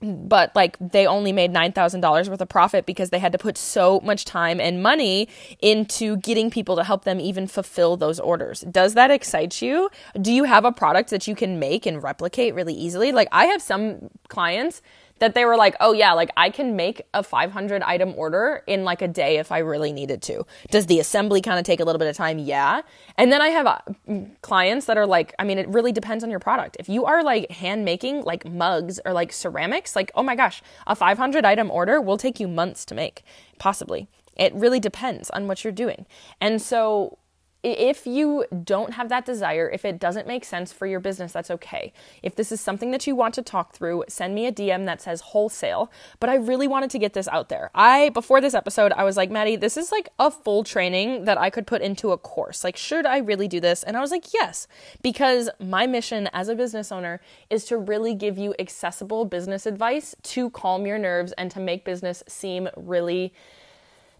but 0.05 0.55
like 0.55 0.77
they 0.79 1.07
only 1.07 1.31
made 1.31 1.51
$9,000 1.51 2.29
worth 2.29 2.41
of 2.41 2.49
profit 2.49 2.85
because 2.85 3.09
they 3.09 3.19
had 3.19 3.31
to 3.31 3.37
put 3.37 3.57
so 3.57 3.99
much 4.03 4.25
time 4.25 4.59
and 4.59 4.81
money 4.81 5.27
into 5.61 6.17
getting 6.17 6.49
people 6.49 6.75
to 6.75 6.83
help 6.83 7.03
them 7.03 7.19
even 7.19 7.47
fulfill 7.47 7.97
those 7.97 8.19
orders. 8.19 8.61
Does 8.61 8.93
that 8.93 9.11
excite 9.11 9.61
you? 9.61 9.89
Do 10.21 10.31
you 10.31 10.43
have 10.43 10.65
a 10.65 10.71
product 10.71 11.09
that 11.09 11.27
you 11.27 11.35
can 11.35 11.59
make 11.59 11.85
and 11.85 12.01
replicate 12.01 12.53
really 12.53 12.73
easily? 12.73 13.11
Like 13.11 13.27
I 13.31 13.45
have 13.45 13.61
some 13.61 14.09
clients 14.27 14.81
that 15.19 15.33
they 15.33 15.45
were 15.45 15.55
like, 15.55 15.75
oh 15.79 15.93
yeah, 15.93 16.13
like 16.13 16.29
I 16.35 16.49
can 16.49 16.75
make 16.75 17.01
a 17.13 17.23
500 17.23 17.81
item 17.83 18.13
order 18.17 18.63
in 18.67 18.83
like 18.83 19.01
a 19.01 19.07
day 19.07 19.37
if 19.37 19.51
I 19.51 19.59
really 19.59 19.93
needed 19.93 20.21
to. 20.23 20.45
Does 20.71 20.87
the 20.87 20.99
assembly 20.99 21.41
kind 21.41 21.57
of 21.57 21.65
take 21.65 21.79
a 21.79 21.85
little 21.85 21.99
bit 21.99 22.07
of 22.07 22.15
time? 22.15 22.39
Yeah. 22.39 22.81
And 23.17 23.31
then 23.31 23.41
I 23.41 23.49
have 23.49 23.65
uh, 23.65 23.79
clients 24.41 24.85
that 24.87 24.97
are 24.97 25.07
like, 25.07 25.33
I 25.39 25.43
mean, 25.43 25.57
it 25.57 25.67
really 25.69 25.91
depends 25.91 26.23
on 26.23 26.29
your 26.29 26.39
product. 26.39 26.77
If 26.79 26.89
you 26.89 27.05
are 27.05 27.23
like 27.23 27.49
hand 27.51 27.85
making 27.85 28.23
like 28.23 28.45
mugs 28.45 28.99
or 29.05 29.13
like 29.13 29.31
ceramics, 29.31 29.95
like, 29.95 30.11
oh 30.15 30.23
my 30.23 30.35
gosh, 30.35 30.61
a 30.87 30.95
500 30.95 31.45
item 31.45 31.71
order 31.71 32.01
will 32.01 32.17
take 32.17 32.39
you 32.39 32.47
months 32.47 32.83
to 32.85 32.95
make, 32.95 33.23
possibly. 33.57 34.07
It 34.35 34.53
really 34.53 34.81
depends 34.81 35.29
on 35.29 35.47
what 35.47 35.63
you're 35.63 35.71
doing. 35.73 36.05
And 36.41 36.61
so 36.61 37.17
if 37.65 38.05
you 38.05 38.45
don't 38.63 38.93
have 38.93 39.09
that 39.09 39.25
desire, 39.25 39.69
if 39.69 39.85
it 39.85 39.99
doesn't 39.99 40.27
make 40.27 40.45
sense 40.45 40.71
for 40.71 40.85
your 40.85 40.99
business, 40.99 41.31
that's 41.31 41.49
okay. 41.49 41.91
If 42.21 42.35
this 42.35 42.51
is 42.51 42.61
something 42.61 42.91
that 42.91 43.07
you 43.07 43.15
want 43.15 43.33
to 43.35 43.41
talk 43.41 43.73
through, 43.73 44.03
send 44.07 44.35
me 44.35 44.45
a 44.45 44.51
DM 44.51 44.85
that 44.85 45.01
says 45.01 45.21
wholesale. 45.21 45.91
But 46.19 46.29
I 46.29 46.35
really 46.35 46.67
wanted 46.67 46.91
to 46.91 46.99
get 46.99 47.13
this 47.13 47.27
out 47.27 47.49
there. 47.49 47.71
I, 47.73 48.09
before 48.09 48.39
this 48.39 48.53
episode, 48.53 48.91
I 48.91 49.03
was 49.03 49.17
like, 49.17 49.31
Maddie, 49.31 49.55
this 49.55 49.77
is 49.77 49.91
like 49.91 50.09
a 50.19 50.29
full 50.29 50.63
training 50.63 51.25
that 51.25 51.39
I 51.39 51.49
could 51.49 51.65
put 51.65 51.81
into 51.81 52.11
a 52.11 52.17
course. 52.17 52.63
Like, 52.63 52.77
should 52.77 53.07
I 53.07 53.17
really 53.17 53.47
do 53.47 53.59
this? 53.59 53.81
And 53.81 53.97
I 53.97 54.01
was 54.01 54.11
like, 54.11 54.33
yes, 54.33 54.67
because 55.01 55.49
my 55.59 55.87
mission 55.87 56.29
as 56.33 56.49
a 56.49 56.55
business 56.55 56.91
owner 56.91 57.19
is 57.49 57.65
to 57.65 57.77
really 57.77 58.13
give 58.13 58.37
you 58.37 58.53
accessible 58.59 59.25
business 59.25 59.65
advice 59.65 60.15
to 60.21 60.51
calm 60.51 60.85
your 60.85 60.99
nerves 60.99 61.31
and 61.33 61.49
to 61.49 61.59
make 61.59 61.83
business 61.83 62.23
seem 62.27 62.69
really 62.77 63.33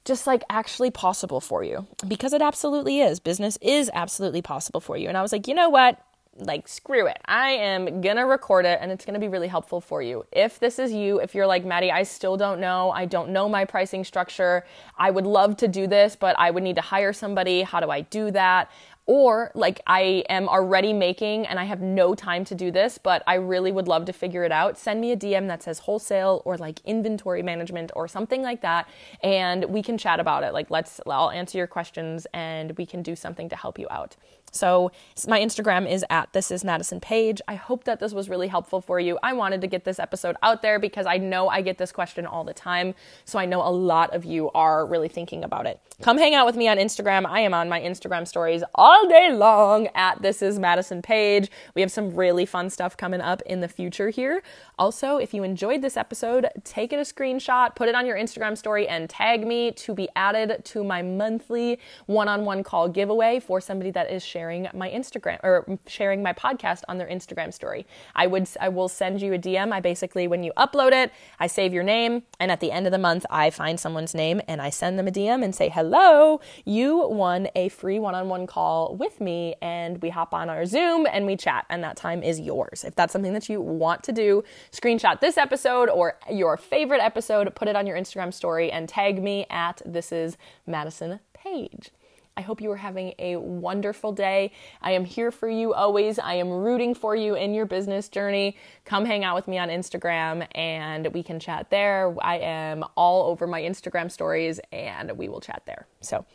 just 0.06 0.28
like 0.28 0.44
actually 0.50 0.92
possible 0.92 1.42
for 1.42 1.64
you 1.64 1.86
because 2.08 2.32
it 2.32 2.42
absolutely 2.42 3.00
is. 3.02 3.20
Business 3.20 3.58
is 3.62 3.90
absolutely 3.94 4.42
possible 4.42 4.80
for 4.80 4.96
you. 4.96 5.10
And 5.10 5.18
I 5.18 5.22
was 5.22 5.32
like, 5.32 5.48
you 5.48 5.56
know 5.56 5.70
what? 5.70 6.00
Like, 6.38 6.68
screw 6.68 7.08
it. 7.08 7.18
I 7.26 7.52
am 7.52 8.02
gonna 8.02 8.26
record 8.26 8.66
it 8.66 8.80
and 8.82 8.92
it's 8.92 9.06
gonna 9.06 9.20
be 9.20 9.30
really 9.30 9.48
helpful 9.48 9.80
for 9.80 10.02
you. 10.02 10.26
If 10.32 10.60
this 10.60 10.80
is 10.80 10.92
you, 10.92 11.20
if 11.20 11.34
you're 11.34 11.48
like, 11.48 11.64
Maddie, 11.66 11.92
I 11.92 12.04
still 12.04 12.36
don't 12.36 12.60
know, 12.60 12.92
I 12.92 13.06
don't 13.06 13.30
know 13.30 13.48
my 13.48 13.64
pricing 13.66 14.04
structure, 14.04 14.66
I 14.98 15.12
would 15.12 15.26
love 15.26 15.58
to 15.58 15.68
do 15.68 15.88
this, 15.88 16.16
but 16.16 16.38
I 16.38 16.52
would 16.52 16.64
need 16.64 16.76
to 16.76 16.82
hire 16.82 17.14
somebody. 17.14 17.62
How 17.62 17.80
do 17.80 17.90
I 17.90 18.02
do 18.02 18.32
that? 18.32 18.70
Or 19.08 19.52
like 19.54 19.82
I 19.86 20.24
am 20.30 20.50
already 20.50 20.92
making 20.92 21.46
and 21.46 21.60
I 21.60 21.66
have 21.66 21.82
no 21.82 22.16
time 22.16 22.44
to 22.46 22.56
do 22.56 22.72
this, 22.72 22.98
but 22.98 23.22
I 23.28 23.36
really 23.36 23.72
would 23.72 23.88
love 23.88 24.06
to 24.06 24.14
figure 24.14 24.44
it 24.44 24.52
out. 24.52 24.78
Send 24.78 25.00
me 25.00 25.12
a 25.12 25.18
DM 25.18 25.48
that 25.48 25.62
says 25.62 25.80
wholesale 25.80 26.42
or 26.44 26.58
like 26.58 26.80
inventory 26.86 27.44
management 27.44 27.92
or 27.96 28.08
something 28.08 28.42
like 28.42 28.62
that. 28.62 28.90
And 29.22 29.66
we 29.66 29.84
can 29.84 29.98
chat 29.98 30.20
about 30.20 30.44
it. 30.44 30.54
Like, 30.54 30.72
let's, 30.72 31.00
I'll 31.06 31.30
answer 31.30 31.58
your 31.58 31.68
questions 31.68 32.26
and 32.34 32.76
we 32.78 32.86
can 32.86 33.04
do 33.04 33.16
something 33.16 33.48
to 33.50 33.56
help 33.56 33.78
you 33.78 33.88
out. 33.92 34.16
So 34.56 34.92
my 35.28 35.40
Instagram 35.40 35.90
is 35.90 36.06
at 36.10 36.32
this 36.34 36.50
is 36.50 36.64
Madison 36.64 37.00
Page. 37.00 37.42
I 37.48 37.56
hope 37.56 37.84
that 37.84 38.00
this 38.00 38.14
was 38.14 38.30
really 38.30 38.48
helpful 38.48 38.82
for 38.82 39.00
you. 39.00 39.20
I 39.22 39.34
wanted 39.34 39.62
to 39.62 39.68
get 39.68 39.84
this 39.84 40.00
episode 40.00 40.36
out 40.42 40.62
there 40.62 40.80
because 40.80 41.06
I 41.06 41.18
know 41.18 41.50
I 41.50 41.62
get 41.62 41.78
this 41.78 41.92
question 41.92 42.26
all 42.26 42.44
the 42.44 42.54
time. 42.54 42.96
So 43.26 43.38
I 43.38 43.46
know 43.46 43.62
a 43.62 43.70
lot 43.70 44.16
of 44.16 44.26
you 44.26 44.50
are 44.52 44.86
really 44.86 45.10
thinking 45.10 45.44
about 45.44 45.66
it. 45.66 45.80
Come 46.02 46.18
hang 46.18 46.36
out 46.36 46.46
with 46.46 46.56
me 46.56 46.68
on 46.68 46.78
Instagram. 46.78 47.26
I 47.26 47.42
am 47.42 47.54
on 47.54 47.70
my 47.70 47.80
Instagram 47.80 48.28
stories 48.28 48.64
all 48.74 49.08
day 49.08 49.32
long 49.32 49.88
at 49.96 50.22
this 50.22 50.42
is 50.42 50.60
Madison 50.60 51.02
Page. 51.02 51.50
We 51.74 51.82
have 51.82 51.92
some 51.92 52.16
really 52.16 52.46
fun 52.46 52.70
stuff 52.70 52.98
coming 52.98 53.22
up 53.22 53.42
in 53.46 53.62
the 53.62 53.68
future 53.68 54.10
here. 54.10 54.42
Also, 54.78 55.18
if 55.18 55.34
you 55.34 55.44
enjoyed 55.44 55.82
this 55.82 55.96
episode, 55.96 56.48
take 56.64 56.92
it 56.92 56.98
a 56.98 57.02
screenshot, 57.02 57.76
put 57.76 57.88
it 57.88 57.96
on 57.96 58.06
your 58.06 58.18
Instagram 58.18 58.58
story, 58.58 58.88
and 58.88 59.10
tag 59.10 59.48
me 59.48 59.72
to 59.72 59.94
be 59.94 60.10
added 60.16 60.64
to 60.66 60.84
my 60.84 61.02
monthly 61.02 61.80
one 62.08 62.28
on 62.28 62.44
one 62.44 62.64
call 62.64 62.90
giveaway 62.90 63.40
for 63.40 63.62
somebody 63.62 63.92
that 63.92 64.12
is 64.12 64.24
sharing 64.24 64.68
my 64.74 64.90
Instagram 64.90 65.40
or 65.44 65.80
sharing 65.88 66.22
my 66.22 66.34
podcast 66.34 66.82
on 66.88 66.98
their 66.98 67.08
Instagram 67.08 67.54
story. 67.54 67.86
I 68.16 68.28
would 68.28 68.50
I 68.60 68.70
will 68.70 68.90
send 68.90 69.22
you 69.22 69.34
a 69.34 69.38
DM. 69.38 69.72
I 69.72 69.80
basically 69.80 70.28
when 70.28 70.44
you 70.44 70.52
upload 70.58 70.92
it, 70.92 71.12
I 71.40 71.48
save 71.48 71.74
your 71.74 71.84
name 71.84 72.24
and 72.40 72.52
at 72.52 72.60
the 72.60 72.72
end 72.72 72.86
of 72.86 72.92
the 72.92 72.98
month 72.98 73.26
I 73.30 73.50
find 73.50 73.80
someone's 73.80 74.14
name 74.14 74.42
and 74.48 74.62
I 74.62 74.70
send 74.70 75.00
them 75.00 75.08
a 75.08 75.12
DM 75.12 75.44
and 75.44 75.56
say, 75.56 75.70
"Hello, 75.70 76.42
you 76.66 77.08
won 77.08 77.48
a 77.56 77.70
free 77.70 78.00
one-on-one 78.00 78.48
call 78.48 78.96
with 78.96 79.22
me 79.22 79.56
and 79.62 80.02
we 80.02 80.10
hop 80.10 80.34
on 80.34 80.50
our 80.50 80.66
Zoom 80.66 81.08
and 81.10 81.26
we 81.26 81.36
chat 81.38 81.66
and 81.70 81.84
that 81.84 81.96
time 81.96 82.22
is 82.24 82.40
yours." 82.40 82.84
If 82.84 82.96
that's 82.96 83.14
something 83.14 83.34
that 83.34 83.50
you 83.50 83.62
want 83.62 84.04
to 84.04 84.12
do, 84.12 84.44
screenshot 84.72 85.20
this 85.20 85.38
episode 85.38 85.90
or 85.90 86.18
your 86.32 86.58
favorite 86.58 87.02
episode, 87.02 87.54
put 87.56 87.68
it 87.68 87.76
on 87.76 87.88
your 87.88 87.98
Instagram 87.98 88.34
story 88.34 88.72
and 88.72 88.88
tag 88.88 89.22
me 89.22 89.46
at 89.50 89.82
this 89.86 90.12
is 90.12 90.38
Madison 90.66 91.20
Page. 91.34 91.92
I 92.38 92.42
hope 92.42 92.60
you 92.60 92.70
are 92.72 92.78
having 92.78 93.14
a 93.18 93.38
wonderful 93.38 94.12
day. 94.12 94.52
I 94.82 94.92
am 94.92 95.06
here 95.06 95.32
for 95.32 95.50
you 95.50 95.74
always. 95.74 96.20
I 96.20 96.34
am 96.34 96.50
rooting 96.50 96.94
for 96.94 97.16
you 97.16 97.36
in 97.36 97.54
your 97.54 97.66
business 97.66 98.10
journey. 98.10 98.58
Come 98.84 99.06
hang 99.06 99.24
out 99.24 99.36
with 99.36 99.48
me 99.48 99.58
on 99.58 99.70
Instagram 99.70 100.46
and 100.54 101.08
we 101.14 101.24
can 101.24 101.40
chat 101.40 101.70
there. 101.70 102.14
I 102.22 102.40
am 102.40 102.84
all 102.98 103.30
over 103.30 103.48
my 103.48 103.62
Instagram 103.62 104.12
stories 104.12 104.60
and 104.74 105.18
we 105.18 105.30
will 105.30 105.40
chat 105.40 105.62
there. 105.66 105.88
So 106.02 106.26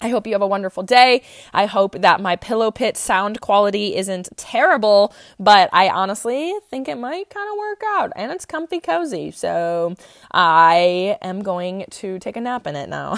I 0.00 0.10
hope 0.10 0.26
you 0.26 0.32
have 0.34 0.42
a 0.42 0.46
wonderful 0.46 0.84
day. 0.84 1.22
I 1.52 1.66
hope 1.66 2.00
that 2.00 2.20
my 2.20 2.36
pillow 2.36 2.70
pit 2.70 2.96
sound 2.96 3.40
quality 3.40 3.96
isn't 3.96 4.28
terrible, 4.36 5.12
but 5.40 5.68
I 5.72 5.88
honestly 5.88 6.54
think 6.70 6.88
it 6.88 6.96
might 6.96 7.30
kind 7.30 7.50
of 7.50 7.58
work 7.58 7.82
out 7.96 8.12
and 8.14 8.30
it's 8.30 8.44
comfy 8.44 8.78
cozy. 8.78 9.32
So 9.32 9.96
I 10.32 11.18
am 11.20 11.42
going 11.42 11.86
to 11.90 12.20
take 12.20 12.36
a 12.36 12.40
nap 12.40 12.66
in 12.68 12.76
it 12.76 12.88
now. 12.88 13.16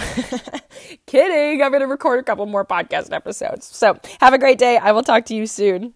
Kidding. 1.05 1.61
I'm 1.61 1.71
going 1.71 1.81
to 1.81 1.87
record 1.87 2.19
a 2.19 2.23
couple 2.23 2.47
more 2.47 2.65
podcast 2.65 3.11
episodes. 3.11 3.67
So 3.67 3.99
have 4.19 4.33
a 4.33 4.39
great 4.39 4.57
day. 4.57 4.77
I 4.77 4.91
will 4.91 5.03
talk 5.03 5.25
to 5.25 5.35
you 5.35 5.45
soon. 5.45 5.93